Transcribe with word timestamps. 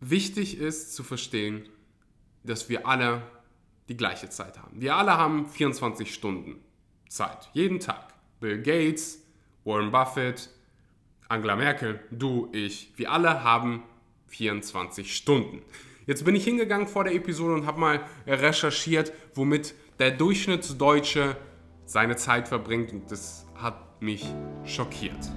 wichtig 0.00 0.58
ist 0.58 0.94
zu 0.94 1.02
verstehen, 1.02 1.68
dass 2.42 2.68
wir 2.68 2.86
alle 2.86 3.22
die 3.88 3.96
gleiche 3.96 4.28
Zeit 4.28 4.58
haben. 4.58 4.80
Wir 4.80 4.96
alle 4.96 5.16
haben 5.16 5.48
24 5.48 6.12
Stunden 6.12 6.56
Zeit, 7.08 7.50
jeden 7.52 7.80
Tag. 7.80 8.14
Bill 8.40 8.62
Gates, 8.62 9.22
Warren 9.64 9.90
Buffett, 9.90 10.48
Angela 11.28 11.56
Merkel, 11.56 12.00
du, 12.10 12.48
ich, 12.52 12.92
wir 12.96 13.12
alle 13.12 13.44
haben 13.44 13.82
24 14.28 15.14
Stunden. 15.14 15.62
Jetzt 16.06 16.24
bin 16.24 16.34
ich 16.34 16.44
hingegangen 16.44 16.88
vor 16.88 17.04
der 17.04 17.14
Episode 17.14 17.54
und 17.54 17.66
habe 17.66 17.78
mal 17.78 18.04
recherchiert, 18.26 19.12
womit 19.34 19.74
der 19.98 20.12
Durchschnittsdeutsche 20.12 21.36
seine 21.84 22.16
Zeit 22.16 22.48
verbringt 22.48 22.92
und 22.92 23.10
das 23.10 23.46
hat 23.54 24.00
mich 24.00 24.24
schockiert. 24.64 25.30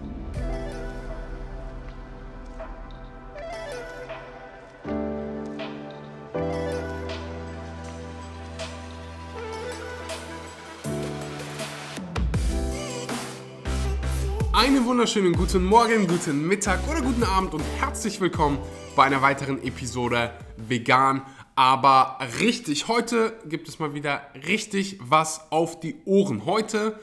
Wunderschönen 15.03 15.33
guten 15.33 15.65
Morgen, 15.65 16.07
guten 16.07 16.47
Mittag 16.47 16.79
oder 16.89 17.01
guten 17.01 17.25
Abend 17.25 17.53
und 17.53 17.61
herzlich 17.77 18.21
willkommen 18.21 18.57
bei 18.95 19.03
einer 19.03 19.21
weiteren 19.21 19.61
Episode 19.61 20.31
Vegan. 20.55 21.23
Aber 21.55 22.19
richtig, 22.39 22.87
heute 22.87 23.37
gibt 23.49 23.67
es 23.67 23.79
mal 23.79 23.93
wieder 23.93 24.21
richtig 24.47 24.99
was 25.01 25.51
auf 25.51 25.77
die 25.81 25.97
Ohren. 26.05 26.45
Heute 26.45 26.97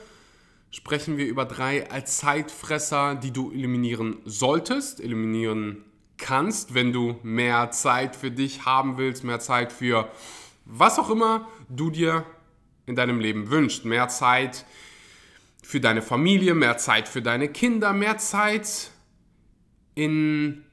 sprechen 0.71 1.19
wir 1.19 1.27
über 1.27 1.45
drei 1.45 1.81
Zeitfresser, 2.07 3.17
die 3.17 3.33
du 3.33 3.51
eliminieren 3.51 4.17
solltest, 4.25 5.03
eliminieren 5.03 5.85
kannst, 6.17 6.73
wenn 6.73 6.95
du 6.95 7.19
mehr 7.23 7.71
Zeit 7.71 8.17
für 8.17 8.31
dich 8.31 8.65
haben 8.65 8.97
willst, 8.97 9.25
mehr 9.25 9.41
Zeit 9.41 9.75
für 9.75 10.11
was 10.65 10.99
auch 10.99 11.11
immer 11.11 11.49
du 11.69 11.91
dir 11.91 12.25
in 12.87 12.97
deinem 12.97 13.21
Leben 13.21 13.51
wünschst. 13.51 13.85
Mehr 13.85 14.09
Zeit 14.09 14.57
für 14.57 14.90
für 15.63 15.81
deine 15.81 16.03
Familie, 16.03 16.55
mehr 16.55 16.79
Zeit 16.79 17.09
für 17.09 17.23
deine 17.23 17.49
Kinder, 17.49 17.93
mehr 17.93 18.19
Zeit 18.19 18.91
in 19.95 20.65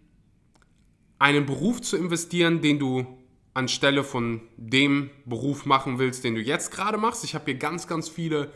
einen 1.20 1.46
Beruf 1.46 1.82
zu 1.82 1.98
investieren, 1.98 2.62
den 2.62 2.80
du 2.80 3.06
anstelle 3.54 4.04
von 4.04 4.42
dem 4.56 5.10
Beruf 5.26 5.66
machen 5.66 5.98
willst, 5.98 6.24
den 6.24 6.36
du 6.36 6.42
jetzt 6.42 6.72
gerade 6.72 6.98
machst. 6.98 7.24
Ich 7.24 7.34
habe 7.34 7.46
hier 7.46 7.56
ganz, 7.56 7.88
ganz 7.88 8.08
viele 8.08 8.52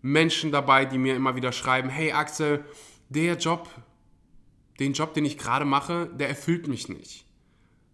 Menschen 0.00 0.52
dabei, 0.52 0.84
die 0.84 0.98
mir 0.98 1.16
immer 1.16 1.34
wieder 1.34 1.50
schreiben, 1.50 1.88
hey 1.88 2.12
Axel, 2.12 2.64
der 3.08 3.36
Job, 3.36 3.68
den 4.78 4.92
Job, 4.92 5.12
den 5.14 5.24
ich 5.24 5.38
gerade 5.38 5.64
mache, 5.64 6.08
der 6.14 6.28
erfüllt 6.28 6.68
mich 6.68 6.88
nicht. 6.88 7.26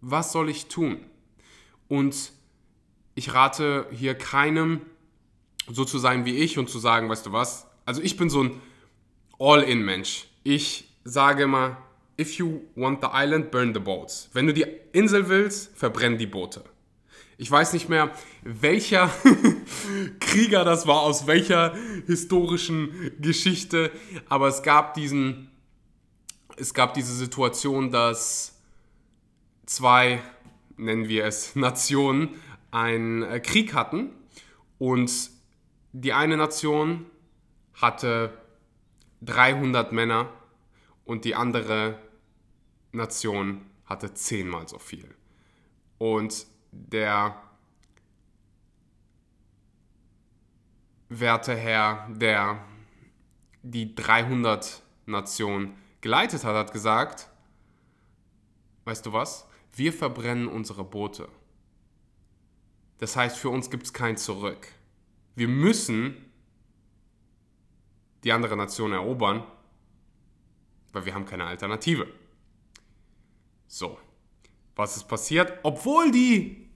Was 0.01 0.31
soll 0.31 0.49
ich 0.49 0.67
tun? 0.67 0.99
Und 1.87 2.31
ich 3.15 3.33
rate 3.33 3.87
hier 3.91 4.13
keinem, 4.13 4.81
so 5.67 5.83
zu 5.83 5.97
sein 5.99 6.25
wie 6.25 6.37
ich 6.37 6.57
und 6.57 6.69
zu 6.69 6.79
sagen, 6.79 7.09
weißt 7.09 7.25
du 7.25 7.31
was, 7.31 7.70
also 7.85 8.01
ich 8.01 8.17
bin 8.17 8.29
so 8.29 8.43
ein 8.43 8.61
All-in-Mensch. 9.39 10.27
Ich 10.43 10.89
sage 11.03 11.43
immer, 11.43 11.77
if 12.19 12.37
you 12.37 12.61
want 12.75 13.01
the 13.01 13.09
island, 13.11 13.51
burn 13.51 13.73
the 13.73 13.79
boats. 13.79 14.29
Wenn 14.33 14.47
du 14.47 14.53
die 14.53 14.65
Insel 14.91 15.29
willst, 15.29 15.75
verbrenn 15.77 16.17
die 16.17 16.27
Boote. 16.27 16.63
Ich 17.37 17.49
weiß 17.49 17.73
nicht 17.73 17.89
mehr, 17.89 18.11
welcher 18.43 19.09
Krieger 20.19 20.63
das 20.63 20.85
war, 20.85 21.01
aus 21.01 21.25
welcher 21.25 21.73
historischen 22.05 23.11
Geschichte, 23.19 23.91
aber 24.29 24.47
es 24.47 24.61
gab 24.61 24.93
diesen, 24.93 25.49
es 26.57 26.75
gab 26.75 26.93
diese 26.93 27.15
Situation, 27.15 27.89
dass 27.89 28.61
zwei, 29.65 30.21
nennen 30.77 31.07
wir 31.07 31.25
es 31.25 31.55
Nationen, 31.55 32.35
einen 32.69 33.23
äh, 33.23 33.39
Krieg 33.39 33.73
hatten 33.73 34.11
und 34.77 35.31
die 35.93 36.13
eine 36.13 36.37
Nation 36.37 37.07
hatte 37.81 38.37
300 39.21 39.91
Männer 39.91 40.29
und 41.05 41.25
die 41.25 41.35
andere 41.35 41.99
Nation 42.91 43.65
hatte 43.85 44.13
zehnmal 44.13 44.67
so 44.67 44.79
viel. 44.79 45.13
Und 45.97 46.45
der 46.71 47.41
werte 51.09 51.55
Herr, 51.55 52.07
der 52.09 52.63
die 53.63 53.93
300 53.93 54.81
Nation 55.05 55.75
geleitet 55.99 56.43
hat, 56.43 56.55
hat 56.55 56.73
gesagt, 56.73 57.29
weißt 58.85 59.05
du 59.05 59.13
was, 59.13 59.47
wir 59.73 59.93
verbrennen 59.93 60.47
unsere 60.47 60.83
Boote. 60.83 61.27
Das 62.97 63.15
heißt, 63.15 63.37
für 63.37 63.49
uns 63.49 63.69
gibt 63.69 63.83
es 63.83 63.93
kein 63.93 64.17
Zurück. 64.17 64.67
Wir 65.35 65.47
müssen 65.47 66.30
die 68.23 68.31
andere 68.31 68.55
Nation 68.55 68.93
erobern, 68.93 69.43
weil 70.91 71.05
wir 71.05 71.13
haben 71.13 71.25
keine 71.25 71.45
Alternative. 71.45 72.07
So, 73.67 73.97
was 74.75 74.97
ist 74.97 75.07
passiert? 75.07 75.53
Obwohl 75.63 76.11
die 76.11 76.69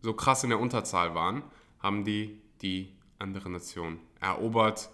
so 0.00 0.14
krass 0.14 0.44
in 0.44 0.50
der 0.50 0.60
Unterzahl 0.60 1.14
waren, 1.14 1.42
haben 1.80 2.04
die 2.04 2.40
die 2.62 2.94
andere 3.18 3.50
Nation 3.50 4.00
erobert 4.20 4.90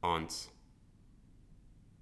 und 0.00 0.32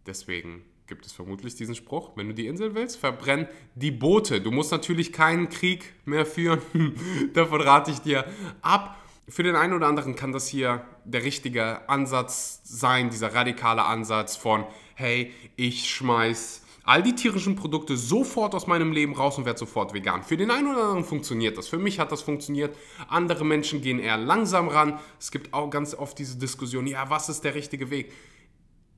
deswegen 0.06 0.64
gibt 0.86 1.06
es 1.06 1.12
vermutlich 1.12 1.54
diesen 1.54 1.74
Spruch, 1.74 2.16
wenn 2.16 2.28
du 2.28 2.34
die 2.34 2.46
Insel 2.46 2.74
willst, 2.74 2.98
verbrenn 2.98 3.48
die 3.74 3.90
Boote. 3.90 4.40
Du 4.42 4.50
musst 4.50 4.70
natürlich 4.70 5.12
keinen 5.12 5.48
Krieg 5.48 5.94
mehr 6.04 6.26
führen, 6.26 6.60
davon 7.32 7.62
rate 7.62 7.90
ich 7.90 8.00
dir 8.00 8.26
ab 8.60 9.00
für 9.28 9.42
den 9.42 9.56
einen 9.56 9.72
oder 9.72 9.86
anderen 9.86 10.14
kann 10.16 10.32
das 10.32 10.46
hier 10.46 10.84
der 11.04 11.24
richtige 11.24 11.88
Ansatz 11.88 12.60
sein, 12.64 13.10
dieser 13.10 13.34
radikale 13.34 13.84
Ansatz 13.84 14.36
von, 14.36 14.64
hey, 14.94 15.32
ich 15.56 15.90
schmeiß 15.90 16.62
all 16.84 17.02
die 17.02 17.14
tierischen 17.14 17.56
Produkte 17.56 17.96
sofort 17.96 18.54
aus 18.54 18.66
meinem 18.66 18.92
Leben 18.92 19.14
raus 19.14 19.38
und 19.38 19.46
werde 19.46 19.58
sofort 19.58 19.94
vegan. 19.94 20.22
Für 20.22 20.36
den 20.36 20.50
einen 20.50 20.68
oder 20.68 20.82
anderen 20.82 21.04
funktioniert 21.04 21.56
das. 21.56 21.66
Für 21.66 21.78
mich 21.78 21.98
hat 21.98 22.12
das 22.12 22.20
funktioniert. 22.20 22.76
Andere 23.08 23.44
Menschen 23.44 23.80
gehen 23.80 23.98
eher 23.98 24.18
langsam 24.18 24.68
ran. 24.68 24.98
Es 25.18 25.30
gibt 25.30 25.54
auch 25.54 25.70
ganz 25.70 25.94
oft 25.94 26.18
diese 26.18 26.38
Diskussion, 26.38 26.86
ja, 26.86 27.08
was 27.08 27.30
ist 27.30 27.42
der 27.42 27.54
richtige 27.54 27.90
Weg? 27.90 28.12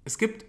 Es 0.05 0.19
gibt 0.19 0.45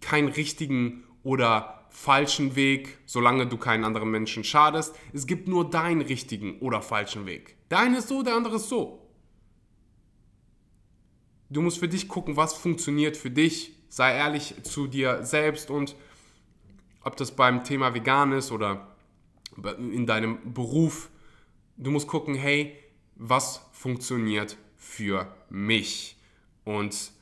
keinen 0.00 0.28
richtigen 0.28 1.04
oder 1.24 1.79
falschen 1.90 2.56
Weg, 2.56 2.98
solange 3.04 3.46
du 3.46 3.56
keinen 3.58 3.84
anderen 3.84 4.10
Menschen 4.10 4.44
schadest. 4.44 4.94
Es 5.12 5.26
gibt 5.26 5.48
nur 5.48 5.68
deinen 5.68 6.00
richtigen 6.00 6.58
oder 6.60 6.82
falschen 6.82 7.26
Weg. 7.26 7.56
Der 7.70 7.80
eine 7.80 7.98
ist 7.98 8.08
so, 8.08 8.22
der 8.22 8.34
andere 8.34 8.56
ist 8.56 8.68
so. 8.68 9.06
Du 11.50 11.60
musst 11.62 11.78
für 11.78 11.88
dich 11.88 12.08
gucken, 12.08 12.36
was 12.36 12.54
funktioniert 12.54 13.16
für 13.16 13.30
dich. 13.30 13.76
Sei 13.88 14.14
ehrlich 14.14 14.54
zu 14.62 14.86
dir 14.86 15.24
selbst 15.24 15.68
und 15.68 15.96
ob 17.02 17.16
das 17.16 17.34
beim 17.34 17.64
Thema 17.64 17.92
vegan 17.92 18.32
ist 18.32 18.52
oder 18.52 18.94
in 19.78 20.06
deinem 20.06 20.54
Beruf. 20.54 21.10
Du 21.76 21.90
musst 21.90 22.06
gucken, 22.06 22.36
hey, 22.36 22.76
was 23.16 23.62
funktioniert 23.72 24.56
für 24.76 25.34
mich? 25.48 26.16
Und 26.64 27.12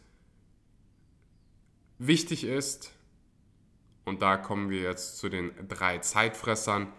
wichtig 1.98 2.44
ist, 2.44 2.92
und 4.08 4.22
da 4.22 4.36
kommen 4.36 4.70
wir 4.70 4.82
jetzt 4.82 5.18
zu 5.18 5.28
den 5.28 5.52
drei 5.68 5.98
Zeitfressern, 5.98 6.92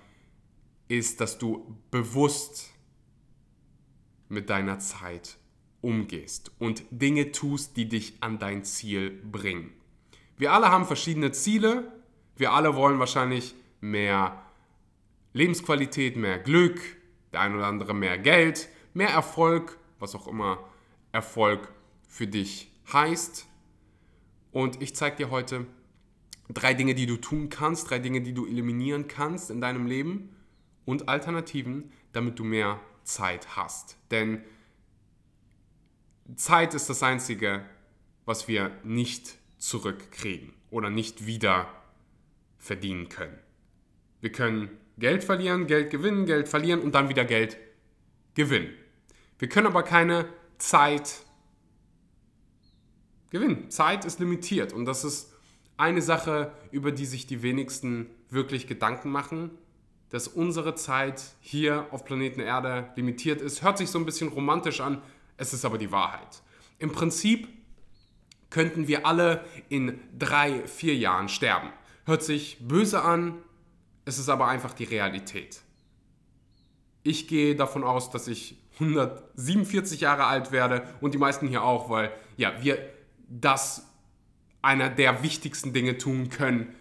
ist, 0.87 1.21
dass 1.21 1.37
du 1.37 1.77
bewusst 1.91 2.71
mit 4.27 4.49
deiner 4.49 4.79
Zeit 4.79 5.37
umgehst 5.81 6.51
und 6.59 6.83
Dinge 6.91 7.31
tust, 7.31 7.77
die 7.77 7.89
dich 7.89 8.21
an 8.21 8.39
dein 8.39 8.63
Ziel 8.63 9.09
bringen. 9.09 9.71
Wir 10.37 10.53
alle 10.53 10.69
haben 10.69 10.85
verschiedene 10.85 11.31
Ziele. 11.31 11.91
Wir 12.37 12.53
alle 12.53 12.75
wollen 12.75 12.99
wahrscheinlich 12.99 13.55
mehr 13.81 14.41
Lebensqualität, 15.33 16.15
mehr 16.15 16.39
Glück, 16.39 16.79
der 17.33 17.41
ein 17.41 17.55
oder 17.55 17.67
andere 17.67 17.93
mehr 17.93 18.17
Geld, 18.17 18.69
mehr 18.93 19.09
Erfolg, 19.09 19.77
was 19.99 20.15
auch 20.15 20.27
immer 20.27 20.63
Erfolg 21.11 21.71
für 22.07 22.27
dich 22.27 22.71
heißt. 22.91 23.47
Und 24.51 24.81
ich 24.81 24.95
zeige 24.95 25.17
dir 25.17 25.29
heute 25.29 25.67
drei 26.49 26.73
Dinge, 26.73 26.95
die 26.95 27.05
du 27.05 27.17
tun 27.17 27.49
kannst, 27.49 27.89
drei 27.89 27.99
Dinge, 27.99 28.21
die 28.21 28.33
du 28.33 28.45
eliminieren 28.45 29.07
kannst 29.07 29.51
in 29.51 29.61
deinem 29.61 29.85
Leben 29.85 30.35
und 30.85 31.07
Alternativen, 31.07 31.91
damit 32.11 32.39
du 32.39 32.43
mehr 32.43 32.79
Zeit 33.03 33.55
hast. 33.55 33.97
Denn 34.11 34.43
Zeit 36.35 36.73
ist 36.73 36.89
das 36.89 37.03
Einzige, 37.03 37.65
was 38.25 38.47
wir 38.47 38.71
nicht 38.83 39.37
zurückkriegen 39.57 40.53
oder 40.69 40.89
nicht 40.89 41.25
wieder 41.25 41.67
verdienen 42.57 43.09
können. 43.09 43.37
Wir 44.21 44.31
können 44.31 44.69
Geld 44.97 45.23
verlieren, 45.23 45.67
Geld 45.67 45.89
gewinnen, 45.89 46.25
Geld 46.25 46.49
verlieren 46.49 46.81
und 46.81 46.93
dann 46.93 47.09
wieder 47.09 47.25
Geld 47.25 47.57
gewinnen. 48.35 48.69
Wir 49.37 49.49
können 49.49 49.67
aber 49.67 49.83
keine 49.83 50.25
Zeit 50.57 51.21
gewinnen. 53.29 53.69
Zeit 53.69 54.05
ist 54.05 54.19
limitiert 54.19 54.73
und 54.73 54.85
das 54.85 55.03
ist 55.03 55.33
eine 55.79 56.01
Sache, 56.01 56.51
über 56.71 56.91
die 56.91 57.05
sich 57.05 57.25
die 57.25 57.41
wenigsten 57.41 58.09
wirklich 58.29 58.67
Gedanken 58.67 59.09
machen, 59.09 59.51
dass 60.09 60.27
unsere 60.27 60.75
Zeit 60.75 61.21
hier 61.39 61.87
auf 61.91 62.03
Planeten 62.03 62.41
Erde 62.41 62.89
limitiert 62.95 63.41
ist. 63.41 63.61
Hört 63.61 63.77
sich 63.77 63.89
so 63.89 63.99
ein 63.99 64.05
bisschen 64.05 64.29
romantisch 64.29 64.81
an, 64.81 65.01
es 65.37 65.53
ist 65.53 65.65
aber 65.65 65.77
die 65.77 65.91
Wahrheit. 65.91 66.41
Im 66.79 66.91
Prinzip 66.91 67.47
könnten 68.49 68.87
wir 68.87 69.05
alle 69.05 69.45
in 69.69 69.99
drei, 70.17 70.67
vier 70.67 70.95
Jahren 70.95 71.29
sterben. 71.29 71.69
Hört 72.05 72.23
sich 72.23 72.57
böse 72.59 73.01
an, 73.03 73.35
es 74.05 74.17
ist 74.17 74.29
aber 74.29 74.47
einfach 74.47 74.73
die 74.73 74.85
Realität. 74.85 75.61
Ich 77.03 77.27
gehe 77.27 77.55
davon 77.55 77.83
aus, 77.83 78.09
dass 78.09 78.27
ich 78.27 78.57
147 78.79 80.01
Jahre 80.01 80.25
alt 80.25 80.51
werde 80.51 80.83
und 80.99 81.13
die 81.13 81.17
meisten 81.17 81.47
hier 81.47 81.63
auch, 81.63 81.89
weil 81.89 82.11
ja, 82.37 82.61
wir 82.61 82.79
das 83.29 83.88
einer 84.61 84.89
der 84.89 85.23
wichtigsten 85.23 85.73
Dinge 85.73 85.97
tun 85.97 86.29
können, 86.29 86.75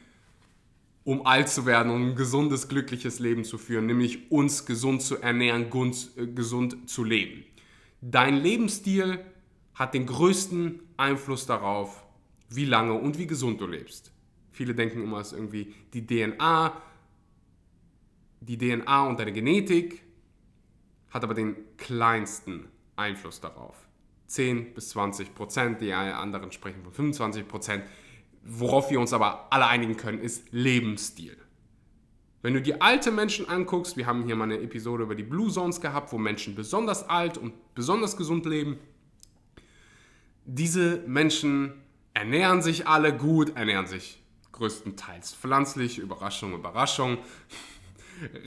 um 1.05 1.25
alt 1.27 1.49
zu 1.49 1.65
werden 1.65 1.91
und 1.91 2.11
ein 2.11 2.17
gesundes, 2.17 2.69
glückliches 2.69 3.19
Leben 3.19 3.45
zu 3.45 3.57
führen, 3.57 3.87
nämlich 3.87 4.31
uns 4.31 4.67
gesund 4.67 5.03
zu 5.03 5.17
ernähren, 5.17 5.71
äh, 6.17 6.27
gesund 6.27 6.89
zu 6.91 7.05
leben. 7.05 7.45
Dein 8.01 8.37
Lebensstil 8.37 9.25
hat 9.75 9.95
den 9.95 10.07
größten 10.07 10.81
Einfluss 10.97 11.47
darauf, 11.47 12.05
wie 12.51 12.65
lange 12.65 12.95
und 12.95 13.19
wie 13.19 13.27
gesund 13.27 13.61
du 13.61 13.67
lebst. 13.67 14.13
Viele 14.53 14.75
denken 14.75 15.03
immer, 15.03 15.21
es 15.21 15.29
ist 15.29 15.39
irgendwie 15.39 15.75
die 15.95 16.07
DNA, 16.07 16.83
die 18.41 18.59
DNA 18.59 19.07
und 19.07 19.19
deine 19.21 19.33
Genetik 19.33 20.03
hat 21.11 21.25
aber 21.25 21.35
den 21.35 21.57
kleinsten 21.77 22.69
Einfluss 22.97 23.41
darauf. 23.41 23.88
10 24.29 24.75
bis 24.75 24.91
20 24.91 25.35
Prozent, 25.35 25.81
die 25.81 25.93
anderen 25.93 26.53
sprechen 26.53 26.83
von 26.83 26.93
25 26.93 27.49
Prozent. 27.49 27.85
Worauf 28.45 28.91
wir 28.91 29.01
uns 29.01 29.13
aber 29.13 29.53
alle 29.53 29.67
einigen 29.67 29.97
können, 29.97 30.21
ist 30.21 30.53
Lebensstil. 30.53 31.37
Wenn 32.41 32.55
du 32.55 32.63
die 32.63 32.81
alte 32.81 33.11
Menschen 33.11 33.49
anguckst, 33.49 33.97
wir 33.97 34.07
haben 34.07 34.25
hier 34.25 34.37
mal 34.37 34.45
eine 34.45 34.61
Episode 34.61 35.03
über 35.03 35.17
die 35.17 35.25
Blue 35.25 35.51
Zones 35.51 35.81
gehabt, 35.81 36.13
wo 36.13 36.19
Menschen 36.19 36.55
besonders 36.55 37.09
alt 37.09 37.37
und 37.37 37.53
besonders 37.75 38.17
gesund 38.17 38.47
leben. 38.47 38.79
Diese 40.45 41.03
Menschen 41.07 41.73
ernähren 42.15 42.63
sich 42.63 42.87
alle 42.87 43.17
gut, 43.17 43.57
ernähren 43.57 43.87
sich 43.87 44.23
größtenteils 44.53 45.35
pflanzlich, 45.35 45.99
Überraschung, 45.99 46.55
Überraschung 46.55 47.19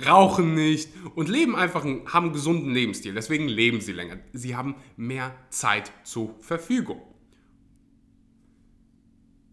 rauchen 0.06 0.54
nicht 0.54 0.90
und 1.16 1.30
leben 1.30 1.56
einfach, 1.56 1.84
einen, 1.86 2.08
haben 2.12 2.26
einen 2.26 2.34
gesunden 2.34 2.74
Lebensstil. 2.74 3.14
Deswegen 3.14 3.48
leben 3.48 3.82
sie 3.82 3.94
länger. 3.94 4.18
Sie 4.34 4.56
haben 4.56 4.76
mehr 4.98 5.36
Zeit 5.50 5.92
zur 6.04 6.36
Verfügung. 6.42 7.02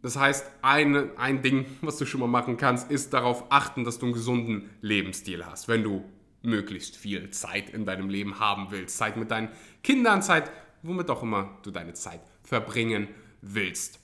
Das 0.03 0.17
heißt, 0.17 0.47
eine, 0.63 1.11
ein 1.17 1.43
Ding, 1.43 1.67
was 1.81 1.99
du 1.99 2.07
schon 2.07 2.21
mal 2.21 2.29
machen 2.29 2.57
kannst, 2.57 2.91
ist 2.91 3.13
darauf 3.13 3.51
achten, 3.51 3.85
dass 3.85 3.99
du 3.99 4.07
einen 4.07 4.13
gesunden 4.13 4.71
Lebensstil 4.81 5.45
hast. 5.45 5.67
Wenn 5.67 5.83
du 5.83 6.05
möglichst 6.43 6.97
viel 6.97 7.31
Zeit 7.31 7.71
in 7.71 7.85
deinem 7.85 8.09
Leben 8.09 8.39
haben 8.39 8.69
willst. 8.71 8.97
Zeit 8.97 9.17
mit 9.17 9.31
deinen 9.31 9.51
Kindern, 9.83 10.23
Zeit, 10.23 10.51
womit 10.83 11.11
auch 11.11 11.23
immer 11.23 11.59
du 11.63 11.71
deine 11.71 11.95
Zeit 11.95 12.21
verbringen 12.43 13.09
willst. 13.41 14.01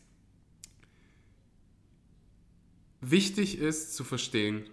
Wichtig 3.00 3.58
ist 3.58 3.94
zu 3.94 4.04
verstehen, 4.04 4.64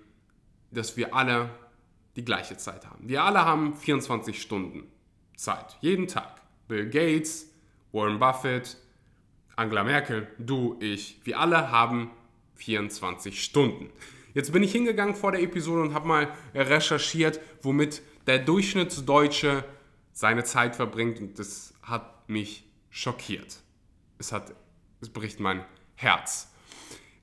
dass 0.72 0.98
wir 0.98 1.14
alle 1.14 1.50
die 2.16 2.26
gleiche 2.26 2.58
Zeit 2.58 2.86
haben. 2.88 3.08
Wir 3.08 3.24
alle 3.24 3.46
haben 3.46 3.76
24 3.76 4.42
Stunden 4.42 4.84
Zeit, 5.36 5.78
jeden 5.82 6.08
Tag. 6.08 6.42
Bill 6.68 6.90
Gates, 6.90 7.50
Warren 7.92 8.20
Buffett, 8.20 8.78
Angela 9.56 9.84
Merkel, 9.84 10.28
du, 10.38 10.78
ich, 10.80 11.20
wir 11.24 11.40
alle 11.40 11.72
haben 11.72 12.12
24 12.56 13.44
Stunden. 13.44 13.90
Jetzt 14.34 14.54
bin 14.54 14.64
ich 14.64 14.72
hingegangen 14.72 15.16
vor 15.16 15.34
der 15.34 15.42
Episode 15.42 15.82
und 15.82 15.94
habe 15.94 16.08
mal 16.08 16.32
recherchiert, 16.56 17.40
womit 17.62 18.02
der 18.28 18.40
Durchschnittsdeutsche 18.40 19.66
seine 20.14 20.44
Zeit 20.44 20.76
verbringt 20.76 21.20
und 21.20 21.38
das 21.40 21.74
hat 21.82 22.30
mich 22.30 22.64
schockiert. 22.90 23.58
Es 24.20 24.32
hat, 24.32 24.54
es 25.02 25.10
bricht 25.10 25.40
mein 25.40 25.66
Herz. 25.96 26.52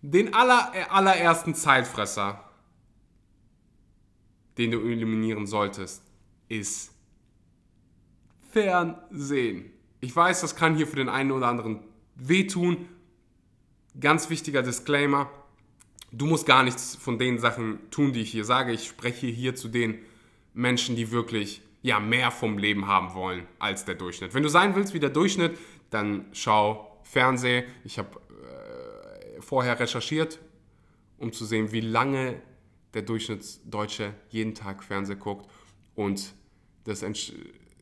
Den 0.03 0.35
aller, 0.35 0.73
allerersten 0.91 1.55
Zeitfresser 1.55 2.48
den 4.59 4.73
du 4.73 4.81
eliminieren 4.81 5.47
solltest, 5.47 6.03
ist 6.49 6.93
Fernsehen. 8.51 9.71
Ich 10.01 10.15
weiß, 10.15 10.41
das 10.41 10.57
kann 10.57 10.77
hier 10.77 10.87
für 10.87 10.97
den 10.97 11.09
einen 11.09 11.33
oder 11.33 11.47
anderen 11.47 11.81
wehtun. 12.17 12.89
Ganz 14.01 14.31
wichtiger 14.31 14.63
Disclaimer. 14.63 15.31
Du 16.11 16.27
musst 16.27 16.47
gar 16.47 16.63
nichts 16.63 16.97
von 16.97 17.19
den 17.19 17.39
Sachen 17.39 17.79
tun, 17.91 18.13
die 18.13 18.23
ich 18.23 18.31
hier 18.31 18.45
sage. 18.45 18.73
Ich 18.73 18.87
spreche 18.87 19.27
hier 19.27 19.55
zu 19.55 19.69
den 19.69 19.99
Menschen, 20.55 20.97
die 20.97 21.11
wirklich 21.11 21.63
ja, 21.83 22.01
mehr 22.01 22.31
vom 22.31 22.59
Leben 22.59 22.87
haben 22.87 23.15
wollen 23.15 23.47
als 23.59 23.85
der 23.85 23.95
Durchschnitt. 23.95 24.35
Wenn 24.35 24.43
du 24.43 24.49
sein 24.49 24.75
willst 24.75 24.95
wie 24.95 25.01
der 25.01 25.11
Durchschnitt, 25.11 25.57
dann 25.91 26.27
schau 26.33 27.01
Fernsehen. 27.05 27.65
Ich 27.85 27.99
habe 27.99 28.09
äh, 28.17 29.41
vorher 29.41 29.79
recherchiert, 29.79 30.39
um 31.19 31.33
zu 31.33 31.45
sehen, 31.45 31.73
wie 31.73 31.81
lange 31.81 32.41
der 32.99 33.05
Durchschnittsdeutsche 33.05 34.13
jeden 34.29 34.57
Tag 34.57 34.83
Fernsehen 34.83 35.21
guckt 35.21 35.49
und 35.95 36.35
das 36.83 37.05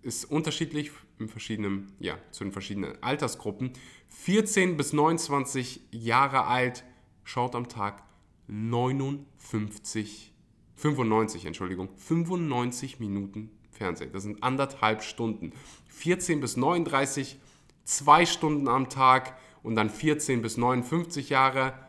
ist 0.02 0.26
unterschiedlich 0.26 0.90
in 1.18 1.28
verschiedenen, 1.28 1.90
ja, 1.98 2.18
zu 2.32 2.44
den 2.44 2.52
verschiedenen 2.52 3.02
Altersgruppen. 3.02 3.72
14 4.08 4.76
bis 4.76 4.92
29 4.92 5.80
Jahre 5.90 6.44
alt 6.44 6.84
schaut 7.24 7.54
am 7.54 7.70
Tag 7.70 8.02
59, 8.48 10.34
95, 10.74 11.46
Entschuldigung, 11.46 11.88
95 11.96 13.00
Minuten 13.00 13.50
Fernsehen. 13.70 14.12
Das 14.12 14.24
sind 14.24 14.42
anderthalb 14.42 15.02
Stunden. 15.02 15.52
14 15.88 16.40
bis 16.40 16.58
39, 16.58 17.38
zwei 17.84 18.26
Stunden 18.26 18.68
am 18.68 18.90
Tag 18.90 19.38
und 19.62 19.76
dann 19.76 19.88
14 19.88 20.42
bis 20.42 20.58
59 20.58 21.30
Jahre 21.30 21.85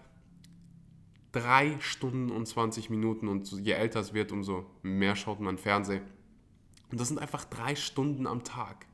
drei 1.38 1.78
Stunden 1.80 2.32
und 2.32 2.48
20 2.48 2.90
Minuten 2.90 3.28
und 3.28 3.52
je 3.52 3.74
älter 3.74 4.00
es 4.00 4.14
wird, 4.14 4.32
umso 4.32 4.66
mehr 4.82 5.16
schaut 5.16 5.40
man 5.40 5.58
Fernsehen. 5.58 6.02
Und 6.92 7.00
das 7.00 7.10
sind 7.10 7.20
einfach 7.20 7.46
drei 7.46 7.76
Stunden 7.76 8.28
am 8.28 8.44
Tag. 8.44 8.88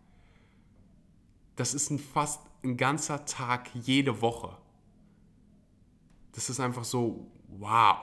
Das 1.56 1.74
ist 1.74 1.90
ein 1.90 2.00
fast 2.00 2.42
ein 2.64 2.78
ganzer 2.78 3.26
Tag 3.26 3.70
jede 3.74 4.22
Woche. 4.22 4.58
Das 6.34 6.50
ist 6.50 6.60
einfach 6.60 6.84
so, 6.84 7.32
wow. 7.48 7.98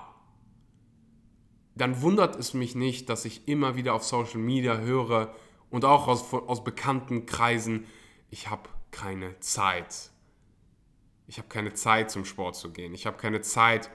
Dann 1.75 2.01
wundert 2.03 2.37
es 2.37 2.55
mich 2.55 2.75
nicht, 2.75 3.09
dass 3.09 3.25
ich 3.25 3.49
immer 3.49 3.75
wieder 3.75 3.95
auf 3.95 4.05
Social 4.05 4.41
Media 4.41 4.79
höre 4.79 5.35
und 5.71 5.85
auch 5.85 6.09
aus, 6.09 6.33
aus 6.33 6.63
bekannten 6.63 7.27
Kreisen, 7.27 7.87
ich 8.31 8.49
habe 8.49 8.69
keine 8.91 9.39
Zeit. 9.41 10.11
Ich 11.27 11.39
habe 11.39 11.49
keine 11.49 11.75
Zeit 11.75 12.11
zum 12.11 12.25
Sport 12.25 12.57
zu 12.57 12.73
gehen. 12.73 12.93
Ich 12.95 13.07
habe 13.07 13.17
keine 13.17 13.41
Zeit, 13.41 13.91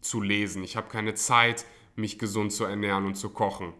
zu 0.00 0.20
lesen. 0.20 0.62
Ich 0.62 0.76
habe 0.76 0.88
keine 0.88 1.14
Zeit, 1.14 1.64
mich 1.96 2.18
gesund 2.18 2.52
zu 2.52 2.64
ernähren 2.64 3.06
und 3.06 3.14
zu 3.14 3.30
kochen. 3.30 3.72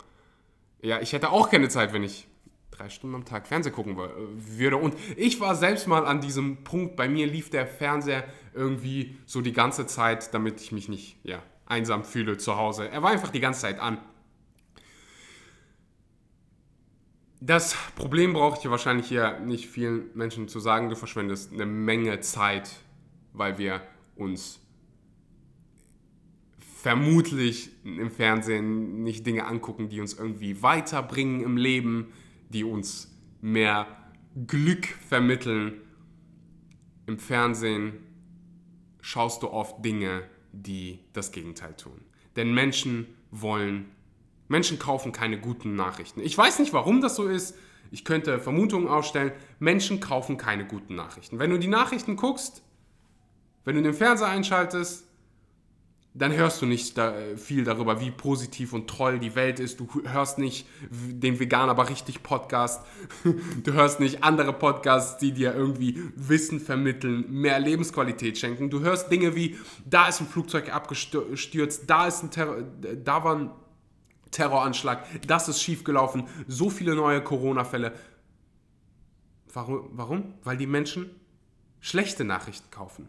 Ja, 0.80 1.00
ich 1.00 1.12
hätte 1.12 1.30
auch 1.30 1.50
keine 1.50 1.68
Zeit, 1.68 1.92
wenn 1.92 2.02
ich 2.02 2.28
drei 2.70 2.88
Stunden 2.88 3.16
am 3.16 3.24
Tag 3.24 3.46
Fernsehen 3.46 3.74
gucken 3.74 3.96
würde. 3.96 4.76
Und 4.76 4.94
ich 5.16 5.40
war 5.40 5.54
selbst 5.54 5.86
mal 5.86 6.06
an 6.06 6.20
diesem 6.20 6.64
Punkt, 6.64 6.96
bei 6.96 7.08
mir 7.08 7.26
lief 7.26 7.50
der 7.50 7.66
Fernseher 7.66 8.24
irgendwie 8.54 9.16
so 9.26 9.40
die 9.40 9.52
ganze 9.52 9.86
Zeit, 9.86 10.34
damit 10.34 10.60
ich 10.60 10.72
mich 10.72 10.88
nicht 10.88 11.18
ja, 11.22 11.42
einsam 11.66 12.04
fühle 12.04 12.36
zu 12.36 12.56
Hause. 12.56 12.88
Er 12.88 13.02
war 13.02 13.10
einfach 13.10 13.30
die 13.30 13.40
ganze 13.40 13.62
Zeit 13.62 13.80
an. 13.80 13.98
Das 17.40 17.76
Problem 17.96 18.32
brauche 18.32 18.56
ich 18.56 18.62
dir 18.62 18.70
wahrscheinlich 18.70 19.08
hier 19.08 19.38
nicht 19.40 19.66
vielen 19.68 20.10
Menschen 20.14 20.48
zu 20.48 20.58
sagen. 20.58 20.88
Du 20.88 20.96
verschwendest 20.96 21.52
eine 21.52 21.66
Menge 21.66 22.20
Zeit, 22.20 22.70
weil 23.32 23.58
wir 23.58 23.82
uns 24.16 24.60
vermutlich 26.86 27.72
im 27.82 28.12
Fernsehen 28.12 29.02
nicht 29.02 29.26
Dinge 29.26 29.46
angucken, 29.46 29.88
die 29.88 30.00
uns 30.00 30.14
irgendwie 30.14 30.62
weiterbringen 30.62 31.42
im 31.42 31.56
Leben, 31.56 32.12
die 32.48 32.62
uns 32.62 33.12
mehr 33.40 33.88
Glück 34.46 34.86
vermitteln. 34.86 35.80
Im 37.08 37.18
Fernsehen 37.18 37.94
schaust 39.00 39.42
du 39.42 39.48
oft 39.50 39.84
Dinge, 39.84 40.30
die 40.52 41.00
das 41.12 41.32
Gegenteil 41.32 41.74
tun. 41.74 42.02
Denn 42.36 42.54
Menschen 42.54 43.08
wollen, 43.32 43.86
Menschen 44.46 44.78
kaufen 44.78 45.10
keine 45.10 45.40
guten 45.40 45.74
Nachrichten. 45.74 46.20
Ich 46.20 46.38
weiß 46.38 46.60
nicht, 46.60 46.72
warum 46.72 47.00
das 47.00 47.16
so 47.16 47.26
ist. 47.26 47.56
Ich 47.90 48.04
könnte 48.04 48.38
Vermutungen 48.38 48.86
aufstellen. 48.86 49.32
Menschen 49.58 49.98
kaufen 49.98 50.36
keine 50.36 50.68
guten 50.68 50.94
Nachrichten. 50.94 51.40
Wenn 51.40 51.50
du 51.50 51.58
die 51.58 51.66
Nachrichten 51.66 52.14
guckst, 52.14 52.62
wenn 53.64 53.74
du 53.74 53.82
den 53.82 53.92
Fernseher 53.92 54.28
einschaltest, 54.28 55.05
dann 56.18 56.32
hörst 56.32 56.62
du 56.62 56.66
nicht 56.66 56.96
da 56.96 57.14
viel 57.36 57.64
darüber, 57.64 58.00
wie 58.00 58.10
positiv 58.10 58.72
und 58.72 58.88
toll 58.88 59.18
die 59.18 59.34
Welt 59.34 59.60
ist. 59.60 59.78
Du 59.78 59.88
hörst 60.04 60.38
nicht 60.38 60.66
den 60.90 61.38
Vegan 61.38 61.68
aber 61.68 61.88
richtig 61.88 62.22
Podcast. 62.22 62.84
Du 63.62 63.72
hörst 63.72 64.00
nicht 64.00 64.22
andere 64.22 64.52
Podcasts, 64.52 65.18
die 65.18 65.32
dir 65.32 65.54
irgendwie 65.54 66.02
Wissen 66.14 66.60
vermitteln, 66.60 67.24
mehr 67.28 67.58
Lebensqualität 67.58 68.38
schenken. 68.38 68.70
Du 68.70 68.80
hörst 68.80 69.10
Dinge 69.10 69.34
wie, 69.34 69.56
da 69.84 70.08
ist 70.08 70.20
ein 70.20 70.26
Flugzeug 70.26 70.72
abgestürzt, 70.72 71.84
da, 71.88 72.06
ist 72.06 72.22
ein 72.22 72.30
Terror, 72.30 72.62
da 72.62 73.24
war 73.24 73.36
ein 73.36 73.50
Terroranschlag, 74.30 75.04
das 75.26 75.48
ist 75.48 75.62
schiefgelaufen, 75.62 76.28
so 76.46 76.70
viele 76.70 76.94
neue 76.94 77.22
Corona-Fälle. 77.22 77.92
Warum? 79.52 80.34
Weil 80.44 80.56
die 80.56 80.66
Menschen 80.66 81.10
schlechte 81.80 82.24
Nachrichten 82.24 82.70
kaufen. 82.70 83.08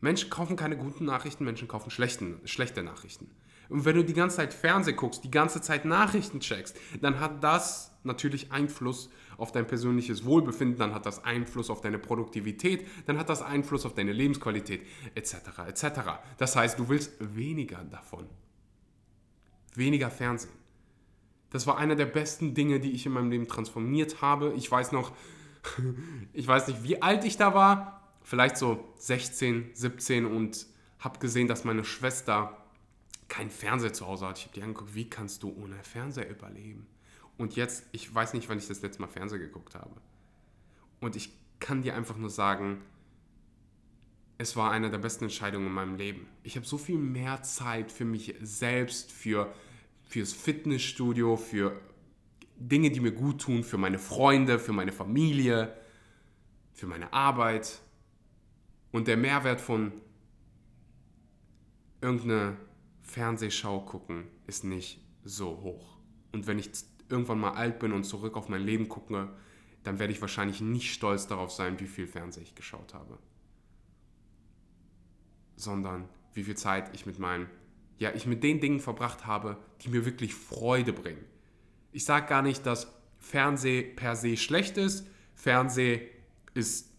Menschen 0.00 0.30
kaufen 0.30 0.56
keine 0.56 0.76
guten 0.76 1.04
Nachrichten, 1.04 1.44
Menschen 1.44 1.68
kaufen 1.68 1.90
schlechten, 1.90 2.40
schlechte 2.44 2.82
Nachrichten. 2.82 3.30
Und 3.68 3.84
wenn 3.84 3.96
du 3.96 4.04
die 4.04 4.12
ganze 4.12 4.36
Zeit 4.36 4.54
Fernseh 4.54 4.92
guckst, 4.92 5.24
die 5.24 5.30
ganze 5.30 5.60
Zeit 5.60 5.84
Nachrichten 5.84 6.40
checkst, 6.40 6.78
dann 7.00 7.18
hat 7.18 7.42
das 7.42 7.92
natürlich 8.04 8.52
Einfluss 8.52 9.10
auf 9.38 9.52
dein 9.52 9.66
persönliches 9.66 10.24
Wohlbefinden, 10.24 10.78
dann 10.78 10.94
hat 10.94 11.04
das 11.04 11.24
Einfluss 11.24 11.68
auf 11.68 11.80
deine 11.80 11.98
Produktivität, 11.98 12.86
dann 13.06 13.18
hat 13.18 13.28
das 13.28 13.42
Einfluss 13.42 13.84
auf 13.84 13.94
deine 13.94 14.12
Lebensqualität, 14.12 14.86
etc. 15.14 15.34
etc. 15.66 15.84
Das 16.38 16.56
heißt, 16.56 16.78
du 16.78 16.88
willst 16.88 17.12
weniger 17.18 17.82
davon. 17.84 18.26
Weniger 19.74 20.10
Fernsehen. 20.10 20.52
Das 21.50 21.66
war 21.66 21.76
einer 21.76 21.96
der 21.96 22.06
besten 22.06 22.54
Dinge, 22.54 22.80
die 22.80 22.92
ich 22.92 23.06
in 23.06 23.12
meinem 23.12 23.30
Leben 23.30 23.48
transformiert 23.48 24.22
habe. 24.22 24.52
Ich 24.56 24.70
weiß 24.70 24.92
noch, 24.92 25.12
ich 26.32 26.46
weiß 26.46 26.68
nicht, 26.68 26.82
wie 26.82 27.02
alt 27.02 27.24
ich 27.24 27.36
da 27.36 27.54
war, 27.54 27.95
vielleicht 28.26 28.56
so 28.56 28.92
16, 28.96 29.70
17 29.72 30.26
und 30.26 30.66
habe 30.98 31.20
gesehen, 31.20 31.46
dass 31.46 31.62
meine 31.62 31.84
Schwester 31.84 32.66
kein 33.28 33.50
Fernseher 33.50 33.92
zu 33.92 34.06
Hause 34.08 34.26
hat. 34.26 34.38
Ich 34.38 34.44
habe 34.44 34.54
die 34.54 34.62
angeguckt, 34.62 34.96
wie 34.96 35.08
kannst 35.08 35.44
du 35.44 35.56
ohne 35.56 35.76
Fernseher 35.84 36.28
überleben? 36.28 36.88
Und 37.38 37.54
jetzt, 37.54 37.84
ich 37.92 38.12
weiß 38.12 38.34
nicht, 38.34 38.48
wann 38.48 38.58
ich 38.58 38.66
das 38.66 38.82
letzte 38.82 39.00
Mal 39.00 39.08
Fernseher 39.08 39.38
geguckt 39.38 39.76
habe. 39.76 39.94
Und 41.00 41.14
ich 41.14 41.30
kann 41.60 41.82
dir 41.82 41.94
einfach 41.94 42.16
nur 42.16 42.30
sagen, 42.30 42.82
es 44.38 44.56
war 44.56 44.72
eine 44.72 44.90
der 44.90 44.98
besten 44.98 45.24
Entscheidungen 45.24 45.68
in 45.68 45.72
meinem 45.72 45.96
Leben. 45.96 46.26
Ich 46.42 46.56
habe 46.56 46.66
so 46.66 46.78
viel 46.78 46.98
mehr 46.98 47.42
Zeit 47.42 47.92
für 47.92 48.04
mich 48.04 48.34
selbst, 48.40 49.12
für 49.12 49.54
fürs 50.08 50.32
Fitnessstudio, 50.32 51.36
für 51.36 51.80
Dinge, 52.56 52.90
die 52.90 53.00
mir 53.00 53.12
gut 53.12 53.42
tun, 53.42 53.62
für 53.62 53.78
meine 53.78 53.98
Freunde, 53.98 54.58
für 54.58 54.72
meine 54.72 54.92
Familie, 54.92 55.76
für 56.72 56.86
meine 56.86 57.12
Arbeit. 57.12 57.80
Und 58.96 59.08
der 59.08 59.18
Mehrwert 59.18 59.60
von 59.60 59.92
irgendeiner 62.00 62.56
Fernsehschau 63.02 63.82
gucken 63.82 64.24
ist 64.46 64.64
nicht 64.64 65.04
so 65.22 65.60
hoch. 65.60 65.98
Und 66.32 66.46
wenn 66.46 66.58
ich 66.58 66.70
irgendwann 67.10 67.38
mal 67.38 67.52
alt 67.52 67.78
bin 67.78 67.92
und 67.92 68.04
zurück 68.04 68.38
auf 68.38 68.48
mein 68.48 68.62
Leben 68.62 68.88
gucke, 68.88 69.28
dann 69.82 69.98
werde 69.98 70.14
ich 70.14 70.22
wahrscheinlich 70.22 70.62
nicht 70.62 70.94
stolz 70.94 71.26
darauf 71.26 71.52
sein, 71.52 71.78
wie 71.78 71.88
viel 71.88 72.06
Fernseh 72.06 72.40
ich 72.40 72.54
geschaut 72.54 72.94
habe. 72.94 73.18
Sondern 75.56 76.08
wie 76.32 76.44
viel 76.44 76.56
Zeit 76.56 76.94
ich 76.94 77.04
mit 77.04 77.18
meinen, 77.18 77.50
ja, 77.98 78.14
ich 78.14 78.24
mit 78.24 78.42
den 78.42 78.60
Dingen 78.60 78.80
verbracht 78.80 79.26
habe, 79.26 79.58
die 79.82 79.90
mir 79.90 80.06
wirklich 80.06 80.34
Freude 80.34 80.94
bringen. 80.94 81.22
Ich 81.92 82.06
sage 82.06 82.28
gar 82.28 82.40
nicht, 82.40 82.64
dass 82.64 82.90
Fernseh 83.18 83.82
per 83.82 84.16
se 84.16 84.38
schlecht 84.38 84.78
ist. 84.78 85.06
Fernseh 85.34 86.08
ist 86.54 86.90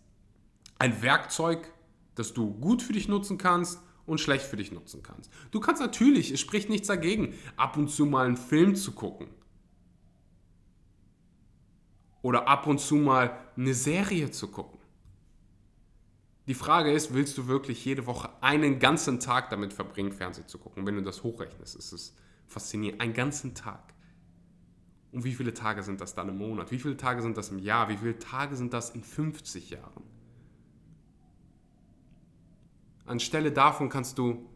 ein 0.77 1.01
Werkzeug, 1.01 1.73
das 2.17 2.33
du 2.33 2.53
gut 2.53 2.81
für 2.81 2.93
dich 2.93 3.07
nutzen 3.07 3.37
kannst 3.37 3.79
und 4.05 4.19
schlecht 4.19 4.45
für 4.45 4.57
dich 4.57 4.71
nutzen 4.71 5.03
kannst. 5.03 5.31
Du 5.51 5.59
kannst 5.59 5.81
natürlich, 5.81 6.31
es 6.31 6.39
spricht 6.39 6.69
nichts 6.69 6.87
dagegen, 6.87 7.35
ab 7.57 7.77
und 7.77 7.89
zu 7.89 8.05
mal 8.05 8.25
einen 8.25 8.37
Film 8.37 8.75
zu 8.75 8.93
gucken. 8.93 9.27
Oder 12.23 12.47
ab 12.47 12.65
und 12.65 12.79
zu 12.79 12.95
mal 12.95 13.37
eine 13.55 13.73
Serie 13.73 14.31
zu 14.31 14.47
gucken. 14.47 14.79
Die 16.47 16.55
Frage 16.55 16.91
ist, 16.91 17.13
willst 17.13 17.37
du 17.37 17.47
wirklich 17.47 17.83
jede 17.85 18.05
Woche 18.07 18.29
einen 18.41 18.79
ganzen 18.79 19.19
Tag 19.19 19.49
damit 19.49 19.73
verbringen, 19.73 20.13
Fernsehen 20.13 20.47
zu 20.47 20.57
gucken? 20.57 20.87
Wenn 20.87 20.95
du 20.95 21.03
das 21.03 21.21
hochrechnest, 21.21 21.75
ist 21.75 21.91
es 21.91 22.15
faszinierend. 22.47 23.01
Einen 23.01 23.13
ganzen 23.13 23.53
Tag. 23.53 23.93
Und 25.11 25.25
wie 25.25 25.33
viele 25.33 25.53
Tage 25.53 25.83
sind 25.83 26.01
das 26.01 26.15
dann 26.15 26.29
im 26.29 26.37
Monat? 26.37 26.71
Wie 26.71 26.79
viele 26.79 26.97
Tage 26.97 27.21
sind 27.21 27.37
das 27.37 27.49
im 27.49 27.59
Jahr? 27.59 27.89
Wie 27.89 27.97
viele 27.97 28.17
Tage 28.17 28.55
sind 28.55 28.73
das 28.73 28.91
in 28.91 29.03
50 29.03 29.69
Jahren? 29.69 30.16
Anstelle 33.07 33.51
davon 33.51 33.89
kannst 33.89 34.17
du 34.17 34.47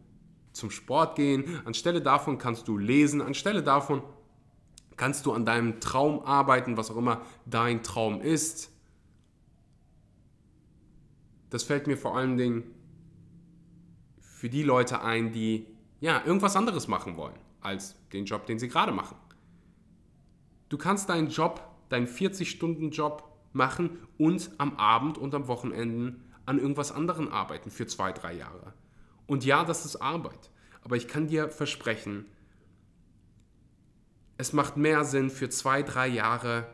zum 0.53 0.70
Sport 0.70 1.15
gehen, 1.15 1.62
anstelle 1.65 2.01
davon 2.01 2.38
kannst 2.38 2.67
du 2.67 2.77
lesen, 2.77 3.22
anstelle 3.22 3.63
davon 3.63 4.03
kannst 4.98 5.25
du 5.25 5.31
an 5.31 5.46
deinem 5.46 5.79
Traum 5.79 6.24
arbeiten, 6.25 6.77
was 6.77 6.91
auch 6.91 6.98
immer 6.98 7.22
dein 7.46 7.84
Traum 7.84 8.22
ist. 8.22 8.70
Das 11.50 11.63
fällt 11.63 11.88
mir 11.88 11.98
vor 11.98 12.15
allen 12.15 12.38
Dingen 12.38 12.63
für 14.20 14.50
die 14.50 14.63
Leute 14.63 15.01
ein, 15.01 15.31
die 15.31 15.67
ja 16.00 16.22
irgendwas 16.25 16.55
anderes 16.55 16.88
machen 16.88 17.17
wollen 17.17 17.36
als 17.62 17.96
den 18.12 18.25
Job, 18.25 18.46
den 18.46 18.60
sie 18.60 18.67
gerade 18.67 18.91
machen. 18.91 19.17
Du 20.70 20.77
kannst 20.77 21.10
deinen 21.10 21.29
Job, 21.29 21.62
deinen 21.89 22.08
40-Stunden-Job 22.08 23.24
machen 23.53 24.00
und 24.17 24.51
am 24.58 24.77
Abend 24.77 25.17
und 25.17 25.36
am 25.36 25.48
Wochenenden 25.48 26.24
an 26.46 26.60
irgendwas 26.60 26.92
anderem 26.92 27.28
arbeiten 27.28 27.72
für 27.72 27.88
zwei, 27.88 28.12
drei 28.12 28.34
Jahre. 28.34 28.74
Und 29.28 29.46
ja, 29.46 29.64
das 29.64 29.86
ist 29.86 29.98
Arbeit. 29.98 30.50
Aber 30.84 30.96
ich 30.96 31.08
kann 31.08 31.28
dir 31.28 31.50
versprechen, 31.50 32.26
es 34.38 34.54
macht 34.54 34.76
mehr 34.76 35.06
Sinn 35.06 35.30
für 35.30 35.50
zwei, 35.50 35.84
drei 35.84 36.08
Jahre 36.08 36.74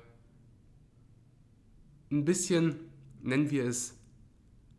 ein 2.09 2.23
bisschen, 2.23 2.79
nennen 3.21 3.49
wir 3.49 3.65
es, 3.65 3.95